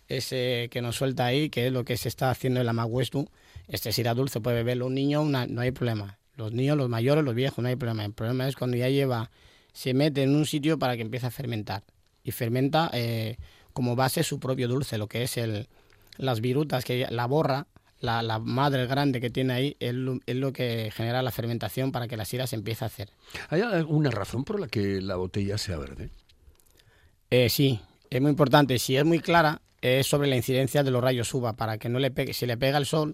ese 0.07 0.69
que 0.71 0.81
nos 0.81 0.95
suelta 0.95 1.25
ahí, 1.25 1.49
que 1.49 1.67
es 1.67 1.73
lo 1.73 1.83
que 1.85 1.97
se 1.97 2.07
está 2.09 2.29
haciendo 2.31 2.59
en 2.59 2.65
la 2.65 2.73
Maguestu, 2.73 3.29
este 3.67 3.91
sidra 3.91 4.13
dulce 4.13 4.39
puede 4.39 4.57
beberlo 4.57 4.85
un 4.87 4.93
niño, 4.95 5.21
una- 5.21 5.45
no 5.47 5.61
hay 5.61 5.71
problema. 5.71 6.17
Los 6.35 6.51
niños, 6.53 6.77
los 6.77 6.87
mayores, 6.89 7.23
los 7.23 7.33
viejos, 7.35 7.59
no 7.63 7.67
hay 7.69 7.75
problema. 7.75 8.05
El 8.05 8.13
problema 8.13 8.47
es 8.47 8.55
cuando 8.55 8.77
ya 8.77 8.89
lleva, 8.89 9.31
se 9.73 9.93
mete 9.93 10.23
en 10.23 10.35
un 10.35 10.45
sitio 10.45 10.77
para 10.79 10.95
que 10.95 11.01
empiece 11.01 11.25
a 11.25 11.31
fermentar. 11.31 11.83
Y 12.23 12.31
fermenta 12.31 12.89
eh, 12.93 13.37
como 13.73 13.95
base 13.95 14.23
su 14.23 14.39
propio 14.39 14.67
dulce, 14.67 14.97
lo 14.97 15.07
que 15.07 15.23
es 15.23 15.37
el, 15.37 15.67
las 16.17 16.39
virutas, 16.41 16.83
que 16.85 17.07
la 17.09 17.25
borra, 17.25 17.67
la, 17.99 18.21
la 18.21 18.37
madre 18.37 18.85
grande 18.85 19.19
que 19.19 19.29
tiene 19.31 19.53
ahí, 19.53 19.77
es 19.79 19.93
lo, 19.93 20.19
es 20.27 20.35
lo 20.35 20.53
que 20.53 20.91
genera 20.95 21.21
la 21.23 21.31
fermentación 21.31 21.91
para 21.91 22.07
que 22.07 22.15
la 22.17 22.25
sidra 22.25 22.45
se 22.45 22.55
empiece 22.55 22.85
a 22.85 22.87
hacer. 22.87 23.09
¿Hay 23.49 23.61
alguna 23.61 24.11
razón 24.11 24.43
por 24.43 24.59
la 24.59 24.67
que 24.67 25.01
la 25.01 25.15
botella 25.15 25.57
sea 25.57 25.77
verde? 25.77 26.09
Eh, 27.31 27.49
sí, 27.49 27.79
es 28.09 28.21
muy 28.21 28.29
importante. 28.31 28.77
Si 28.79 28.95
es 28.95 29.03
muy 29.05 29.19
clara, 29.19 29.61
es 29.81 30.07
sobre 30.07 30.27
la 30.27 30.35
incidencia 30.35 30.83
de 30.83 30.91
los 30.91 31.03
rayos 31.03 31.33
UVA, 31.33 31.53
para 31.53 31.77
que 31.77 31.89
no 31.89 31.99
le 31.99 32.11
pegue, 32.11 32.33
si 32.33 32.45
le 32.45 32.57
pega 32.57 32.77
el 32.77 32.85
sol, 32.85 33.13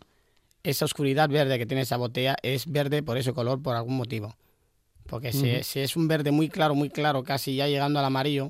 esa 0.64 0.86
oscuridad 0.86 1.30
verde 1.30 1.58
que 1.58 1.66
tiene 1.66 1.82
esa 1.82 1.98
botella 1.98 2.38
es 2.42 2.72
verde 2.72 3.04
por 3.04 3.18
ese 3.18 3.34
color 3.34 3.62
por 3.62 3.76
algún 3.76 3.98
motivo. 3.98 4.36
Porque 5.08 5.34
si, 5.34 5.64
si 5.64 5.82
es 5.82 5.98
un 5.98 6.08
verde 6.08 6.32
muy 6.32 6.48
claro, 6.48 6.76
muy 6.76 6.90
claro, 6.90 7.24
casi 7.24 7.56
ya 7.56 7.68
llegando 7.68 8.00
al 8.00 8.06
amarillo, 8.06 8.50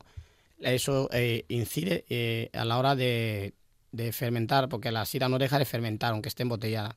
eso 0.60 1.10
eh, 1.12 1.46
incide 1.48 2.06
eh, 2.10 2.50
a 2.54 2.64
la 2.64 2.78
hora 2.78 2.96
de, 2.96 3.54
de 3.92 4.12
fermentar, 4.12 4.70
porque 4.70 4.92
la 4.92 5.06
sidra 5.06 5.30
no 5.30 5.40
deja 5.40 5.58
de 5.58 5.66
fermentar, 5.66 6.14
aunque 6.14 6.30
esté 6.30 6.44
embotellada. 6.44 6.96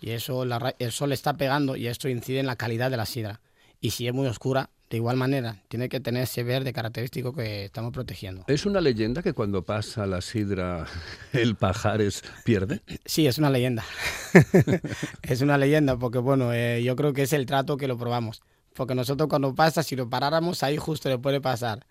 Y 0.00 0.10
eso 0.10 0.44
la 0.44 0.74
el 0.78 0.92
sol 0.92 1.12
está 1.12 1.34
pegando 1.34 1.76
y 1.76 1.86
esto 1.86 2.08
incide 2.08 2.40
en 2.40 2.46
la 2.46 2.56
calidad 2.56 2.90
de 2.90 2.96
la 2.96 3.06
sidra. 3.06 3.40
Y 3.80 3.90
si 3.90 4.06
es 4.06 4.12
muy 4.12 4.26
oscura, 4.26 4.70
de 4.90 4.96
igual 4.98 5.16
manera, 5.16 5.62
tiene 5.68 5.88
que 5.88 5.98
tener 6.00 6.22
ese 6.22 6.44
verde 6.44 6.72
característico 6.72 7.32
que 7.32 7.64
estamos 7.64 7.92
protegiendo. 7.92 8.44
¿Es 8.46 8.66
una 8.66 8.80
leyenda 8.80 9.22
que 9.22 9.32
cuando 9.32 9.62
pasa 9.64 10.06
la 10.06 10.20
sidra 10.20 10.86
el 11.32 11.56
pajares 11.56 12.22
pierde? 12.44 12.80
Sí, 13.04 13.26
es 13.26 13.38
una 13.38 13.50
leyenda. 13.50 13.84
es 15.22 15.40
una 15.40 15.58
leyenda 15.58 15.96
porque, 15.96 16.18
bueno, 16.18 16.52
eh, 16.52 16.82
yo 16.82 16.96
creo 16.96 17.12
que 17.12 17.22
es 17.22 17.32
el 17.32 17.46
trato 17.46 17.76
que 17.76 17.88
lo 17.88 17.96
probamos. 17.96 18.42
Porque 18.74 18.94
nosotros 18.94 19.28
cuando 19.28 19.54
pasa, 19.54 19.82
si 19.82 19.96
lo 19.96 20.10
paráramos 20.10 20.62
ahí 20.62 20.76
justo 20.76 21.08
le 21.08 21.18
puede 21.18 21.40
pasar 21.40 21.86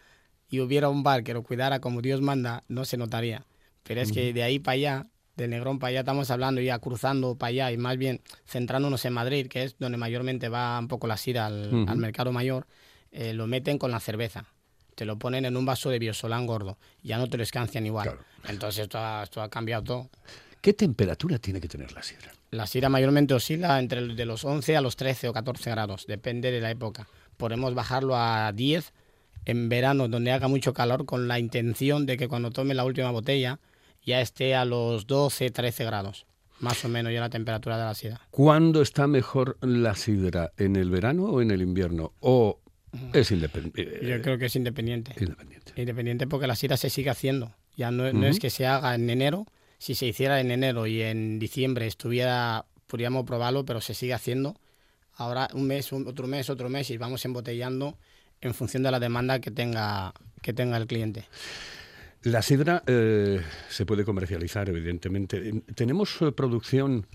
y 0.50 0.60
hubiera 0.60 0.90
un 0.90 1.04
bar 1.04 1.24
que 1.24 1.34
lo 1.34 1.42
cuidara 1.42 1.80
como 1.80 2.02
Dios 2.02 2.22
manda, 2.22 2.64
no 2.68 2.86
se 2.86 2.98
notaría. 2.98 3.46
Pero 3.84 4.02
es 4.02 4.12
que 4.12 4.34
de 4.34 4.44
ahí 4.44 4.60
para 4.60 4.74
allá, 4.74 5.08
de 5.36 5.48
Negrón 5.48 5.80
para 5.80 5.90
allá, 5.90 6.00
estamos 6.02 6.32
hablando 6.32 6.62
ya 6.62 6.80
cruzando 6.80 7.36
para 7.36 7.50
allá 7.50 7.72
y 7.72 7.78
más 7.78 7.98
bien 7.98 8.22
centrándonos 8.48 9.04
en 9.06 9.14
Madrid, 9.14 9.48
que 9.48 9.64
es 9.64 9.78
donde 9.78 9.98
mayormente 9.98 10.50
va 10.50 10.80
un 10.80 10.88
poco 10.88 11.08
la 11.08 11.18
sira 11.18 11.48
al, 11.48 11.98
mercado 11.98 12.32
mayor, 12.32 12.68
eh, 13.12 13.34
lo 13.34 13.48
meten 13.48 13.78
con 13.78 13.92
la 13.92 14.00
cerveza. 14.00 14.46
Te 14.96 15.06
lo 15.06 15.20
ponen 15.20 15.46
en 15.46 15.58
un 15.58 15.66
vaso 15.66 15.90
de 15.90 16.00
biosolán 16.00 16.48
gordo. 16.48 16.78
Ya 17.04 17.18
no 17.18 17.28
te 17.28 17.36
lo 17.36 17.44
escancian 17.44 17.86
igual. 17.86 18.18
Entonces 18.48 18.84
esto 18.84 18.98
ha, 18.98 19.24
esto 19.24 19.42
ha 19.42 19.50
cambiado 19.50 19.84
todo. 19.84 20.10
¿Qué 20.62 20.74
temperatura 20.74 21.38
tiene 21.38 21.60
que 21.60 21.68
tener 21.68 21.92
la 21.92 22.02
sidra? 22.02 22.32
La 22.52 22.66
sidra 22.66 22.88
mayormente 22.88 23.34
oscila 23.34 23.78
entre 23.78 24.16
de 24.16 24.26
los 24.26 24.46
11 24.46 24.78
a 24.78 24.82
los 24.82 24.96
13 24.96 25.28
o 25.28 25.34
14 25.34 25.70
grados, 25.70 26.08
depende 26.08 26.50
de 26.50 26.62
la 26.62 26.72
época. 26.72 27.08
Podemos 27.36 27.76
bajarlo 27.76 28.16
a 28.16 28.52
10 28.54 28.94
en 29.46 29.70
verano, 29.70 30.08
donde 30.08 30.32
haga 30.32 30.48
mucho 30.48 30.74
calor, 30.74 31.06
con 31.06 31.28
la 31.28 31.38
intención 31.40 32.06
de 32.06 32.18
que 32.18 32.28
cuando 32.28 32.52
tome 32.52 32.74
la 32.74 32.86
última 32.86 33.12
botella 33.12 33.60
ya 34.06 34.22
esté 34.22 34.56
a 34.56 34.66
los 34.66 35.08
12, 35.08 35.50
13 35.52 35.84
grados, 35.86 36.26
más 36.60 36.84
o 36.86 36.90
menos 36.90 37.12
ya 37.14 37.20
la 37.22 37.30
temperatura 37.30 37.78
de 37.78 37.84
la 37.86 37.94
sidra. 37.96 38.22
¿Cuándo 38.32 38.82
está 38.82 39.08
mejor 39.08 39.58
la 39.62 39.96
sidra? 39.96 40.52
¿En 40.58 40.76
el 40.76 40.90
verano 40.90 41.26
o 41.26 41.42
en 41.42 41.52
el 41.52 41.62
invierno? 41.62 42.14
¿O 42.20 42.60
es 43.14 43.32
independiente? 43.32 44.00
Yo 44.06 44.22
creo 44.22 44.38
que 44.38 44.46
es 44.46 44.56
independiente. 44.56 45.14
Independiente. 45.20 45.74
Independiente 45.76 46.28
porque 46.28 46.48
la 46.48 46.56
sidra 46.56 46.78
se 46.78 46.90
sigue 46.90 47.10
haciendo. 47.10 47.54
Ya 47.76 47.92
no, 47.92 48.12
no 48.14 48.26
es 48.28 48.40
que 48.40 48.50
se 48.50 48.66
haga 48.68 48.96
en 48.96 49.10
enero. 49.10 49.46
Si 49.80 49.96
se 49.96 50.06
hiciera 50.06 50.40
en 50.40 50.50
enero 50.52 50.88
y 50.88 51.02
en 51.02 51.38
diciembre 51.40 51.88
estuviera, 51.88 52.66
podríamos 52.88 53.26
probarlo, 53.26 53.66
pero 53.66 53.82
se 53.82 53.94
sigue 53.94 54.14
haciendo. 54.14 54.56
Ahora 55.18 55.50
un 55.54 55.68
mes, 55.68 55.92
un- 55.92 56.08
otro 56.08 56.28
mes, 56.28 56.50
otro 56.50 56.70
mes 56.70 56.90
y 56.90 56.98
vamos 56.98 57.26
embotellando 57.26 57.98
en 58.40 58.54
función 58.54 58.84
de 58.84 58.92
la 58.92 59.00
demanda 59.00 59.40
que 59.40 59.52
tenga, 59.52 60.14
que 60.42 60.54
tenga 60.54 60.78
el 60.78 60.88
cliente. 60.88 61.26
La 62.26 62.42
sidra 62.42 62.82
eh, 62.88 63.40
se 63.70 63.86
puede 63.86 64.04
comercializar, 64.04 64.68
evidentemente. 64.68 65.62
¿Tenemos 65.76 66.20
eh, 66.24 66.32
producción 66.32 67.06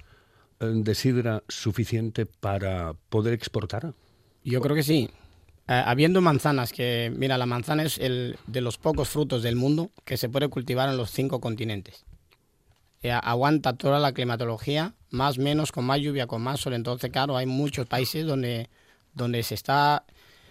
eh, 0.61 0.67
de 0.73 0.95
sidra 0.95 1.43
suficiente 1.49 2.27
para 2.27 2.93
poder 3.09 3.35
exportar? 3.35 3.93
Yo 4.45 4.61
creo 4.61 4.77
que 4.77 4.85
sí. 4.85 5.11
Habiendo 5.67 6.21
manzanas, 6.21 6.73
que 6.73 7.13
mira, 7.17 7.39
la 7.39 7.47
manzana 7.47 7.83
es 7.83 7.99
el 7.99 8.37
de 8.47 8.61
los 8.61 8.79
pocos 8.79 9.09
frutos 9.09 9.43
del 9.43 9.57
mundo 9.57 9.91
que 10.05 10.17
se 10.17 10.29
puede 10.29 10.47
cultivar 10.49 10.89
en 10.89 10.97
los 10.97 11.11
cinco 11.11 11.41
continentes. 11.41 12.05
aguanta 13.03 13.73
toda 13.73 13.99
la 13.99 14.13
climatología, 14.13 14.95
más 15.11 15.39
menos, 15.39 15.73
con 15.73 15.85
más 15.87 16.01
lluvia, 16.01 16.29
con 16.29 16.43
más 16.43 16.61
sol. 16.61 16.75
Entonces, 16.75 17.11
claro, 17.11 17.37
hay 17.37 17.47
muchos 17.47 17.87
países 17.87 18.27
donde, 18.27 18.69
donde 19.13 19.43
se 19.43 19.55
está 19.55 20.05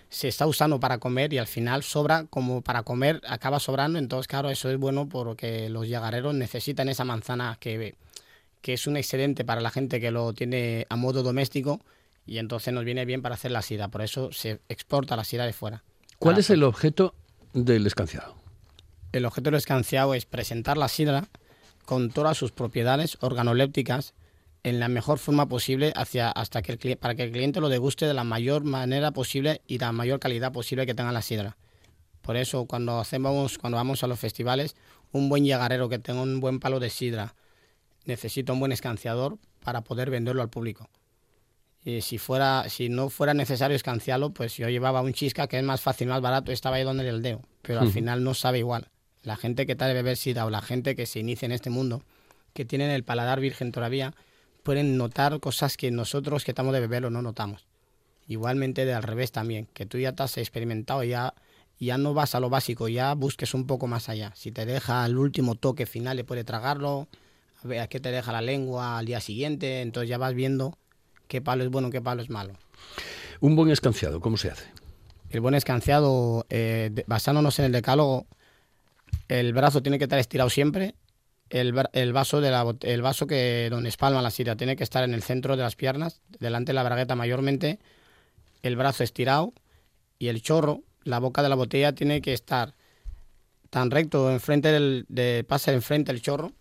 se 0.10 0.28
está 0.28 0.48
usando 0.48 0.80
para 0.80 0.98
comer 0.98 1.34
y 1.34 1.38
al 1.38 1.48
final 1.48 1.84
sobra 1.84 2.26
como 2.30 2.62
para 2.62 2.84
comer, 2.84 3.22
acaba 3.28 3.60
sobrando. 3.60 4.00
Entonces, 4.00 4.28
claro, 4.28 4.50
eso 4.50 4.70
es 4.70 4.78
bueno 4.78 5.08
porque 5.08 5.70
los 5.70 5.88
yagareros 5.88 6.34
necesitan 6.34 6.90
esa 6.90 7.04
manzana 7.04 7.58
que, 7.60 7.96
que 8.62 8.74
es 8.74 8.88
un 8.88 8.98
excedente 8.98 9.46
para 9.46 9.62
la 9.62 9.70
gente 9.70 10.00
que 10.00 10.12
lo 10.12 10.34
tiene 10.34 10.88
a 10.90 10.96
modo 10.96 11.22
doméstico 11.22 11.80
y 12.26 12.40
entonces 12.40 12.74
nos 12.74 12.86
viene 12.86 13.06
bien 13.06 13.22
para 13.22 13.36
hacer 13.36 13.52
la 13.52 13.62
sida. 13.62 13.88
Por 13.90 14.02
eso 14.02 14.32
se 14.32 14.60
exporta 14.68 15.16
la 15.16 15.24
sida 15.24 15.46
de 15.46 15.54
fuera. 15.54 15.84
¿Cuál 16.18 16.40
es 16.40 16.50
el 16.50 16.64
objeto 16.64 17.14
del 17.54 17.86
escanciado? 17.86 18.36
El 19.12 19.26
objeto 19.26 19.52
del 19.52 19.58
escanciado 19.58 20.14
es 20.14 20.26
presentar 20.26 20.78
la 20.78 20.88
sidra 20.88 21.30
con 21.86 22.12
todas 22.12 22.38
sus 22.38 22.52
propiedades 22.52 23.18
organolépticas 23.22 24.14
en 24.64 24.80
la 24.80 24.88
mejor 24.88 25.20
forma 25.20 25.48
posible 25.48 25.94
hacia, 25.96 26.30
hasta 26.30 26.62
que 26.62 26.74
el, 26.74 26.98
para 26.98 27.16
que 27.16 27.24
el 27.24 27.32
cliente 27.32 27.62
lo 27.62 27.70
deguste 27.70 28.06
de 28.06 28.14
la 28.14 28.24
mayor 28.24 28.64
manera 28.64 29.12
posible 29.12 29.62
y 29.68 29.78
la 29.78 29.92
mayor 29.92 30.20
calidad 30.20 30.52
posible 30.52 30.86
que 30.86 30.94
tenga 30.94 31.12
la 31.12 31.22
sidra. 31.22 31.58
Por 32.22 32.36
eso 32.36 32.66
cuando 32.66 33.00
hacemos, 33.00 33.58
cuando 33.58 33.78
vamos 33.78 34.04
a 34.04 34.08
los 34.08 34.20
festivales, 34.20 34.76
un 35.12 35.30
buen 35.30 35.46
llagarero 35.46 35.90
que 35.90 36.00
tenga 36.00 36.22
un 36.22 36.40
buen 36.40 36.60
palo 36.60 36.80
de 36.80 36.90
sidra 36.90 37.36
necesita 38.06 38.54
un 38.54 38.60
buen 38.60 38.72
escanciador 38.72 39.38
para 39.64 39.82
poder 39.82 40.10
venderlo 40.10 40.42
al 40.42 40.50
público. 40.50 40.90
Y 41.86 42.02
si 42.02 42.18
fuera, 42.18 42.66
si 42.68 42.90
no 42.90 43.10
fuera 43.10 43.34
necesario 43.34 43.76
escanciarlo, 43.76 44.32
pues 44.32 44.58
yo 44.58 44.68
llevaba 44.68 45.02
un 45.02 45.14
chisca 45.14 45.48
que 45.48 45.58
es 45.58 45.64
más 45.64 45.80
fácil, 45.80 46.08
más 46.10 46.22
barato, 46.22 46.52
estaba 46.52 46.76
ahí 46.76 46.84
donde 46.84 47.08
el 47.08 47.22
dedo. 47.22 47.42
Pero 47.62 47.80
al 47.80 47.92
final 47.92 48.24
no 48.24 48.34
sabe 48.34 48.60
igual. 48.60 48.90
La 49.24 49.38
gente 49.38 49.66
que 49.66 49.76
tal 49.76 49.90
de 49.90 49.94
beber 49.94 50.18
sidra 50.18 50.46
o 50.46 50.50
la 50.50 50.62
gente 50.62 50.96
que 50.96 51.06
se 51.06 51.20
inicia 51.20 51.46
en 51.46 51.54
este 51.54 51.70
mundo, 51.70 52.04
que 52.54 52.66
tienen 52.66 52.92
el 52.92 53.04
paladar 53.04 53.40
virgen 53.40 53.72
todavía, 53.72 54.14
pueden 54.64 54.98
notar 54.98 55.40
cosas 55.40 55.78
que 55.78 55.92
nosotros 55.92 56.44
que 56.44 56.52
estamos 56.52 56.74
de 56.74 56.80
beberlo 56.80 57.10
no 57.10 57.22
notamos. 57.22 57.66
Igualmente 58.28 58.86
de 58.86 58.94
al 58.94 59.04
revés 59.04 59.32
también, 59.32 59.68
que 59.74 59.86
tú 59.86 59.98
ya 59.98 60.14
te 60.14 60.24
has 60.24 60.38
experimentado, 60.38 61.04
ya, 61.04 61.34
ya 61.80 61.98
no 61.98 62.14
vas 62.14 62.36
a 62.36 62.40
lo 62.40 62.50
básico, 62.50 62.88
ya 62.88 63.14
busques 63.16 63.54
un 63.54 63.66
poco 63.66 63.88
más 63.88 64.10
allá. 64.10 64.32
Si 64.36 64.52
te 64.52 64.66
deja 64.66 65.06
el 65.06 65.18
último 65.18 65.56
toque 65.56 65.86
final, 65.86 66.18
le 66.18 66.24
puede 66.24 66.44
tragarlo, 66.44 67.08
a 67.64 67.68
ver 67.68 67.80
a 67.80 67.88
qué 67.88 68.00
te 68.00 68.12
deja 68.12 68.32
la 68.32 68.42
lengua 68.42 69.00
al 69.00 69.06
día 69.06 69.20
siguiente, 69.20 69.82
entonces 69.82 70.10
ya 70.10 70.18
vas 70.18 70.34
viendo 70.34 70.78
qué 71.28 71.42
palo 71.42 71.64
es 71.64 71.70
bueno, 71.70 71.90
qué 71.90 72.02
palo 72.02 72.22
es 72.22 72.30
malo. 72.30 72.54
Un 73.40 73.56
buen 73.56 73.72
escanciado, 73.72 74.20
¿cómo 74.20 74.38
se 74.38 74.52
hace? 74.52 74.66
El 75.30 75.42
buen 75.42 75.56
escanciado, 75.56 76.46
eh, 76.50 77.04
basándonos 77.08 77.58
en 77.60 77.66
el 77.66 77.72
decálogo, 77.72 78.26
el 79.28 79.54
brazo 79.54 79.82
tiene 79.82 79.98
que 79.98 80.06
estar 80.06 80.20
estirado 80.20 80.50
siempre. 80.50 80.96
El, 81.50 81.74
el 81.94 82.14
vaso 82.14 82.42
de 82.42 82.52
la 82.52 82.66
el 82.82 83.02
vaso 83.02 83.28
que 83.28 83.68
donde 83.70 83.90
espalma 83.90 84.22
la 84.22 84.32
sidra 84.32 84.56
tiene 84.56 84.76
que 84.76 84.84
estar 84.84 85.04
en 85.04 85.14
el 85.14 85.24
centro 85.24 85.58
de 85.58 85.64
las 85.64 85.76
piernas, 85.76 86.22
delante 86.40 86.70
de 86.70 86.74
la 86.76 86.84
bragueta 86.84 87.16
mayormente, 87.16 87.80
el 88.62 88.76
brazo 88.76 89.04
estirado 89.04 89.54
y 90.20 90.28
el 90.28 90.42
chorro, 90.42 90.84
la 91.04 91.20
boca 91.20 91.42
de 91.42 91.50
la 91.50 91.56
botella 91.56 91.94
tiene 91.94 92.22
que 92.22 92.34
estar 92.34 92.76
tan 93.70 93.92
recto 93.92 94.32
enfrente 94.32 94.72
del 94.72 95.06
de 95.10 95.44
pasa 95.48 95.72
enfrente 95.72 96.12
el 96.12 96.22
chorro 96.22 96.52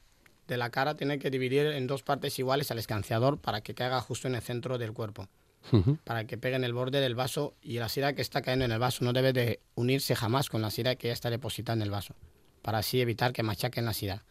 de 0.46 0.57
la 0.57 0.70
cara 0.70 0.94
tiene 0.94 1.18
que 1.18 1.31
dividir 1.31 1.66
en 1.66 1.87
dos 1.87 2.03
partes 2.03 2.38
iguales 2.38 2.70
al 2.70 2.79
escanciador 2.79 3.38
para 3.38 3.61
que 3.61 3.74
caiga 3.74 4.01
justo 4.01 4.29
en 4.29 4.35
el 4.35 4.42
centro 4.42 4.79
del 4.79 4.92
cuerpo 4.92 5.29
para 6.05 6.24
que 6.24 6.38
pegue 6.38 6.57
en 6.57 6.64
el 6.64 6.72
borde 6.72 7.01
del 7.01 7.14
vaso 7.14 7.55
y 7.62 7.79
la 7.79 7.88
sidra 7.88 8.14
que 8.14 8.22
está 8.22 8.42
cayendo 8.42 8.64
en 8.64 8.72
el 8.72 8.79
vaso 8.79 9.05
no 9.05 9.12
debe 9.12 9.33
de 9.33 9.61
unirse 9.74 10.16
jamás 10.16 10.48
con 10.48 10.62
la 10.62 10.70
sidra 10.70 10.96
que 10.96 11.09
ya 11.09 11.12
está 11.12 11.31
depositada 11.31 11.77
en 11.77 11.83
el 11.83 11.90
vaso, 11.90 12.14
para 12.62 12.79
así 12.79 13.01
evitar 13.01 13.33
que 13.33 13.42
machaquen 13.42 13.85
la 13.85 13.92
sidra. 13.92 14.24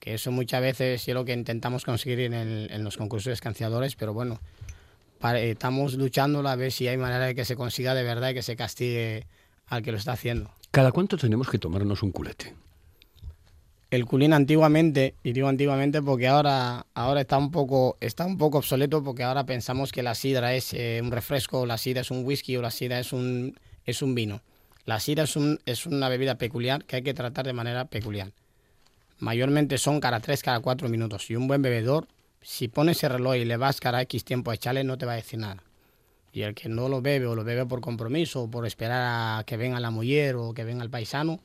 Que 0.00 0.14
eso 0.14 0.30
muchas 0.30 0.60
veces 0.60 1.06
es 1.08 1.14
lo 1.14 1.24
que 1.24 1.32
intentamos 1.32 1.84
conseguir 1.84 2.20
en, 2.20 2.34
el- 2.34 2.70
en 2.70 2.84
los 2.84 2.96
concursos 2.96 3.32
escanciadores, 3.32 3.96
pero 3.96 4.12
bueno, 4.14 4.40
para- 5.18 5.40
estamos 5.40 5.94
luchando 5.94 6.46
a 6.46 6.56
ver 6.56 6.70
si 6.72 6.86
hay 6.88 6.96
manera 6.96 7.24
de 7.26 7.34
que 7.34 7.44
se 7.44 7.56
consiga 7.56 7.94
de 7.94 8.02
verdad 8.02 8.30
y 8.30 8.34
que 8.34 8.42
se 8.42 8.56
castigue 8.56 9.26
al 9.66 9.82
que 9.82 9.92
lo 9.92 9.98
está 9.98 10.12
haciendo. 10.12 10.50
¿Cada 10.70 10.92
cuánto 10.92 11.16
tenemos 11.16 11.48
que 11.48 11.58
tomarnos 11.58 12.02
un 12.02 12.12
culete? 12.12 12.54
el 13.90 14.04
culín 14.04 14.32
antiguamente, 14.32 15.14
y 15.22 15.32
digo 15.32 15.46
antiguamente 15.48 16.02
porque 16.02 16.26
ahora, 16.26 16.86
ahora 16.92 17.20
está 17.20 17.38
un 17.38 17.52
poco, 17.52 17.96
está 18.00 18.26
un 18.26 18.36
poco 18.36 18.58
obsoleto 18.58 19.02
porque 19.02 19.22
ahora 19.22 19.46
pensamos 19.46 19.92
que 19.92 20.02
la 20.02 20.14
sidra 20.16 20.54
es 20.54 20.74
eh, 20.74 21.00
un 21.02 21.12
refresco, 21.12 21.64
la 21.66 21.78
sidra 21.78 22.00
es 22.00 22.10
un 22.10 22.24
whisky 22.24 22.56
o 22.56 22.62
la 22.62 22.72
sidra 22.72 22.98
es 22.98 23.12
un, 23.12 23.58
es 23.84 24.02
un 24.02 24.14
vino. 24.14 24.42
La 24.86 24.98
sidra 24.98 25.22
es, 25.24 25.36
un, 25.36 25.60
es 25.66 25.86
una 25.86 26.08
bebida 26.08 26.34
peculiar 26.36 26.84
que 26.84 26.96
hay 26.96 27.02
que 27.02 27.14
tratar 27.14 27.46
de 27.46 27.52
manera 27.52 27.84
peculiar. 27.84 28.32
Mayormente 29.18 29.78
son 29.78 30.00
cada 30.00 30.20
3, 30.20 30.42
cada 30.42 30.60
4 30.60 30.88
minutos. 30.88 31.30
Y 31.30 31.36
un 31.36 31.48
buen 31.48 31.62
bebedor, 31.62 32.06
si 32.42 32.68
pones 32.68 33.02
el 33.02 33.10
reloj 33.10 33.36
y 33.36 33.44
le 33.44 33.56
vas 33.56 33.80
cada 33.80 34.02
X 34.02 34.24
tiempo 34.24 34.50
a 34.50 34.54
echarle, 34.54 34.84
no 34.84 34.98
te 34.98 35.06
va 35.06 35.12
a 35.12 35.16
decir. 35.16 35.40
Y 36.32 36.42
el 36.42 36.54
que 36.54 36.68
no 36.68 36.88
lo 36.88 37.00
bebe 37.00 37.26
o 37.26 37.34
lo 37.34 37.44
bebe 37.44 37.64
por 37.64 37.80
compromiso 37.80 38.42
o 38.42 38.50
por 38.50 38.66
esperar 38.66 39.38
a 39.40 39.44
que 39.44 39.56
venga 39.56 39.80
la 39.80 39.90
mujer 39.90 40.36
o 40.36 40.52
que 40.52 40.64
venga 40.64 40.84
el 40.84 40.90
paisano, 40.90 41.40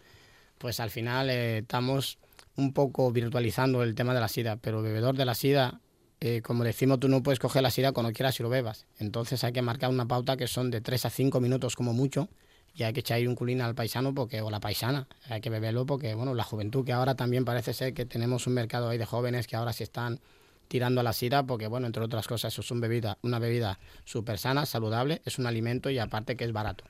pues 0.57 0.79
al 0.79 0.89
final 0.89 1.29
eh, 1.29 1.59
estamos 1.59 2.17
un 2.57 2.73
poco 2.73 3.11
virtualizando 3.11 3.83
el 3.83 3.95
tema 3.95 4.13
de 4.13 4.19
la 4.19 4.27
sida, 4.27 4.57
pero 4.57 4.81
bebedor 4.81 5.15
de 5.15 5.25
la 5.25 5.33
sida, 5.33 5.79
eh, 6.19 6.41
como 6.41 6.65
decimos, 6.65 6.99
tú 6.99 7.07
no 7.07 7.23
puedes 7.23 7.39
coger 7.39 7.63
la 7.63 7.71
sida 7.71 7.93
cuando 7.93 8.11
quieras 8.11 8.37
y 8.39 8.43
lo 8.43 8.49
bebas. 8.49 8.85
Entonces 8.99 9.43
hay 9.45 9.53
que 9.53 9.61
marcar 9.61 9.89
una 9.89 10.07
pauta 10.07 10.35
que 10.35 10.47
son 10.47 10.71
de 10.71 10.81
3 10.81 11.05
a 11.05 11.09
5 11.09 11.39
minutos 11.39 11.77
como 11.77 11.93
mucho 11.93 12.27
y 12.75 12.83
hay 12.83 12.93
que 12.93 13.01
echar 13.01 13.17
ahí 13.17 13.27
un 13.27 13.35
culín 13.35 13.61
al 13.61 13.75
paisano 13.75 14.13
porque, 14.13 14.41
o 14.41 14.49
la 14.49 14.59
paisana, 14.59 15.07
hay 15.29 15.41
que 15.41 15.49
beberlo 15.49 15.85
porque, 15.85 16.13
bueno, 16.15 16.33
la 16.33 16.43
juventud 16.43 16.85
que 16.85 16.93
ahora 16.93 17.15
también 17.15 17.43
parece 17.45 17.73
ser 17.73 17.93
que 17.93 18.05
tenemos 18.05 18.47
un 18.47 18.53
mercado 18.53 18.89
ahí 18.89 18.97
de 18.97 19.05
jóvenes 19.05 19.47
que 19.47 19.55
ahora 19.55 19.73
se 19.73 19.83
están 19.83 20.19
tirando 20.67 21.01
a 21.01 21.03
la 21.03 21.11
sida 21.11 21.43
porque, 21.43 21.67
bueno, 21.67 21.85
entre 21.87 22.01
otras 22.03 22.27
cosas, 22.27 22.53
eso 22.53 22.61
es 22.61 22.71
un 22.71 22.79
bebida, 22.79 23.17
una 23.23 23.39
bebida 23.39 23.77
súper 24.05 24.37
sana, 24.37 24.65
saludable, 24.65 25.21
es 25.25 25.37
un 25.37 25.45
alimento 25.47 25.89
y 25.89 25.99
aparte 25.99 26.37
que 26.37 26.45
es 26.45 26.53
barato. 26.53 26.85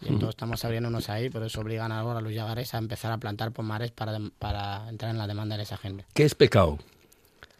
Y 0.00 0.06
entonces 0.06 0.30
estamos 0.30 0.64
abriéndonos 0.64 1.10
ahí, 1.10 1.28
por 1.28 1.42
eso 1.42 1.60
obligan 1.60 1.90
ahora 1.92 2.20
a 2.20 2.22
los 2.22 2.32
yagares 2.32 2.72
a 2.72 2.78
empezar 2.78 3.10
a 3.12 3.18
plantar 3.18 3.50
pomares 3.52 3.90
para, 3.90 4.18
para 4.38 4.88
entrar 4.88 5.10
en 5.10 5.18
la 5.18 5.26
demanda 5.26 5.56
de 5.56 5.64
esa 5.64 5.76
gente. 5.76 6.06
¿Qué 6.14 6.22
es 6.24 6.34
pecado 6.36 6.78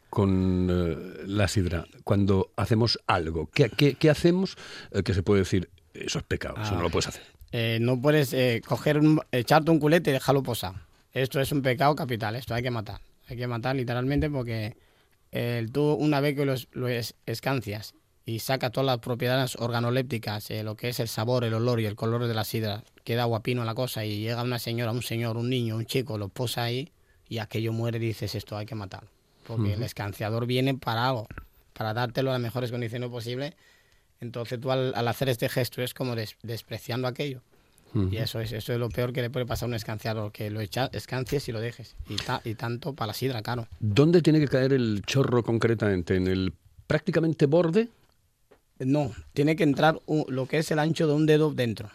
con 0.09 0.69
eh, 0.71 1.23
la 1.27 1.49
sidra? 1.49 1.87
Cuando 2.05 2.51
hacemos 2.57 2.99
algo, 3.07 3.49
¿qué, 3.53 3.69
qué- 3.71 3.95
qué 3.95 4.09
hacemos 4.11 4.57
eh, 4.93 5.03
que 5.03 5.15
se 5.15 5.23
puede 5.23 5.41
decir, 5.41 5.69
eso 6.05 6.19
es 6.19 6.25
pecado, 6.25 6.57
eso 6.63 6.75
no 6.75 6.83
lo 6.83 6.91
puedes 6.91 7.09
hacer? 7.09 7.23
Eh, 7.53 7.79
no 7.81 8.01
puedes 8.01 8.33
eh, 8.33 8.61
coger 8.67 8.99
un, 8.99 9.21
echarte 9.33 9.71
un 9.71 9.79
culete 9.79 10.11
y 10.11 10.13
dejarlo 10.13 10.43
posar. 10.43 10.75
Esto 11.13 11.41
es 11.41 11.51
un 11.53 11.63
pecado 11.63 11.95
capital, 11.97 12.37
esto 12.37 12.55
hay 12.55 12.63
que 12.63 12.71
matar. 12.71 13.01
Hay 13.29 13.37
que 13.37 13.47
matar 13.47 13.77
literalmente 13.77 14.29
porque 14.31 14.77
eh, 15.33 15.67
tú 15.73 15.93
una 15.93 16.21
vez 16.21 16.35
que 16.37 16.45
lo, 16.45 16.53
es- 16.55 16.69
lo 16.73 16.89
es- 16.89 17.15
escancias 17.27 17.95
y 18.27 18.41
sacas 18.41 18.73
todas 18.73 18.87
las 18.87 18.99
propiedades 18.99 19.57
organolépticas, 19.57 20.51
eh, 20.51 20.63
lo 20.63 20.77
que 20.77 20.91
es 20.91 21.01
el 21.01 21.09
sabor, 21.09 21.45
el 21.45 21.55
olor 21.55 21.81
y 21.81 21.87
el 21.87 21.97
color 21.97 22.27
de 22.27 22.35
la 22.35 22.45
sidra, 22.45 22.85
queda 23.05 23.25
guapino 23.25 23.65
la 23.65 23.75
cosa 23.75 24.05
y 24.05 24.21
llega 24.21 24.43
una 24.43 24.59
señora, 24.59 24.93
un 24.93 25.03
señor, 25.03 25.37
un 25.39 25.49
niño, 25.49 25.77
un 25.77 25.87
chico, 25.87 26.19
lo 26.19 26.29
posa 26.29 26.65
ahí 26.65 26.93
y 27.29 27.39
aquello 27.39 27.73
muere 27.73 27.97
y 27.99 28.01
dices 28.01 28.35
esto 28.35 28.57
hay 28.57 28.67
que 28.67 28.75
matarlo. 28.75 29.09
Porque 29.47 29.73
el 29.75 29.83
escanciador 29.83 30.45
viene 30.47 30.75
para 30.75 31.09
algo, 31.09 31.27
para 31.73 31.95
dártelo 31.95 32.29
a 32.31 32.35
las 32.35 32.43
mejores 32.43 32.71
condiciones 32.71 33.09
posibles. 33.09 33.55
Entonces 34.21 34.61
tú 34.61 34.71
al, 34.71 34.95
al 34.95 35.09
hacer 35.09 35.29
este 35.29 35.49
gesto 35.49 35.83
es 35.83 35.95
como 35.95 36.15
des- 36.17 36.37
despreciando 36.43 37.07
aquello. 37.09 37.43
Y 38.11 38.19
eso 38.19 38.39
es, 38.41 38.53
eso 38.53 38.75
es 38.75 38.79
lo 38.79 38.91
peor 38.91 39.15
que 39.15 39.23
le 39.23 39.31
puede 39.31 39.47
pasar 39.47 39.67
a 39.67 39.69
un 39.71 39.75
escanciador, 39.75 40.31
que 40.31 40.51
lo 40.51 40.61
echa, 40.61 40.91
escancies 40.93 41.49
y 41.49 41.53
lo 41.53 41.61
dejes. 41.61 41.97
Y, 42.09 42.17
ta- 42.17 42.43
y 42.45 42.55
tanto 42.55 42.93
para 42.93 43.09
la 43.09 43.15
sidra, 43.15 43.41
claro. 43.43 43.67
¿Dónde 43.81 44.21
tiene 44.21 44.41
que 44.41 44.47
caer 44.49 44.75
el 44.75 45.03
chorro 45.07 45.43
concretamente? 45.43 46.15
¿En 46.15 46.27
el 46.27 46.53
prácticamente 46.87 47.47
borde? 47.47 47.89
No, 48.79 49.13
tiene 49.33 49.57
que 49.57 49.63
entrar 49.65 49.99
un- 50.05 50.27
lo 50.29 50.47
que 50.47 50.59
es 50.59 50.71
el 50.71 50.79
ancho 50.81 51.07
de 51.07 51.15
un 51.15 51.25
dedo 51.25 51.51
dentro. 51.53 51.91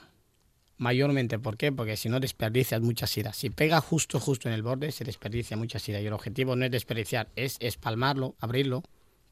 Mayormente, 0.77 1.37
¿por 1.37 1.57
qué? 1.57 1.71
Porque 1.71 1.95
si 1.95 2.09
no 2.09 2.19
desperdicias 2.19 2.81
mucha 2.81 3.05
sidra. 3.05 3.31
Si 3.31 3.51
pega 3.51 3.79
justo, 3.79 4.19
justo 4.19 4.49
en 4.49 4.55
el 4.55 4.63
borde, 4.63 4.91
se 4.91 5.03
desperdicia 5.03 5.55
mucha 5.55 5.77
sidra. 5.77 6.01
Y 6.01 6.07
el 6.07 6.13
objetivo 6.13 6.55
no 6.55 6.65
es 6.65 6.71
desperdiciar, 6.71 7.27
es 7.35 7.57
espalmarlo, 7.59 8.35
abrirlo, 8.39 8.81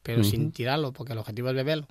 pero 0.04 0.22
sin 0.22 0.52
tirarlo, 0.52 0.92
porque 0.92 1.12
el 1.12 1.18
objetivo 1.18 1.48
es 1.50 1.56
beberlo. 1.56 1.88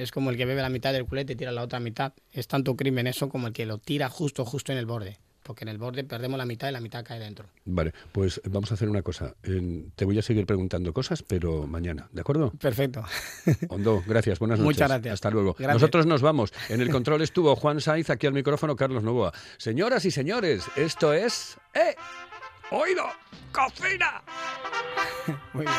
Es 0.00 0.12
como 0.12 0.30
el 0.30 0.38
que 0.38 0.46
bebe 0.46 0.62
la 0.62 0.70
mitad 0.70 0.94
del 0.94 1.04
culete 1.04 1.34
y 1.34 1.36
tira 1.36 1.52
la 1.52 1.62
otra 1.62 1.78
mitad. 1.78 2.14
Es 2.32 2.48
tanto 2.48 2.74
crimen 2.74 3.06
eso 3.06 3.28
como 3.28 3.48
el 3.48 3.52
que 3.52 3.66
lo 3.66 3.76
tira 3.76 4.08
justo, 4.08 4.46
justo 4.46 4.72
en 4.72 4.78
el 4.78 4.86
borde. 4.86 5.18
Porque 5.42 5.64
en 5.64 5.68
el 5.68 5.76
borde 5.76 6.04
perdemos 6.04 6.38
la 6.38 6.46
mitad 6.46 6.70
y 6.70 6.72
la 6.72 6.80
mitad 6.80 7.04
cae 7.04 7.18
dentro. 7.18 7.50
Vale, 7.66 7.92
pues 8.10 8.40
vamos 8.48 8.70
a 8.70 8.74
hacer 8.74 8.88
una 8.88 9.02
cosa. 9.02 9.34
Te 9.42 10.04
voy 10.06 10.18
a 10.18 10.22
seguir 10.22 10.46
preguntando 10.46 10.94
cosas, 10.94 11.22
pero 11.22 11.66
mañana, 11.66 12.08
¿de 12.12 12.20
acuerdo? 12.22 12.50
Perfecto. 12.52 13.04
Hondo, 13.68 14.02
gracias, 14.06 14.38
buenas 14.38 14.58
noches. 14.58 14.76
Muchas 14.76 14.88
gracias. 14.88 15.14
Hasta 15.14 15.30
luego. 15.30 15.54
Gracias. 15.58 15.74
Nosotros 15.74 16.06
nos 16.06 16.22
vamos. 16.22 16.52
En 16.70 16.80
el 16.80 16.88
control 16.88 17.20
estuvo 17.20 17.54
Juan 17.54 17.82
Saiz, 17.82 18.08
aquí 18.08 18.26
al 18.26 18.32
micrófono 18.32 18.76
Carlos 18.76 19.02
Novoa. 19.02 19.32
Señoras 19.58 20.06
y 20.06 20.10
señores, 20.10 20.64
esto 20.76 21.12
es... 21.12 21.58
¡Eh! 21.74 21.94
¡Oído! 22.70 23.04
¡Cocina! 23.52 24.22
Muy 25.52 25.66
bien. 25.66 25.76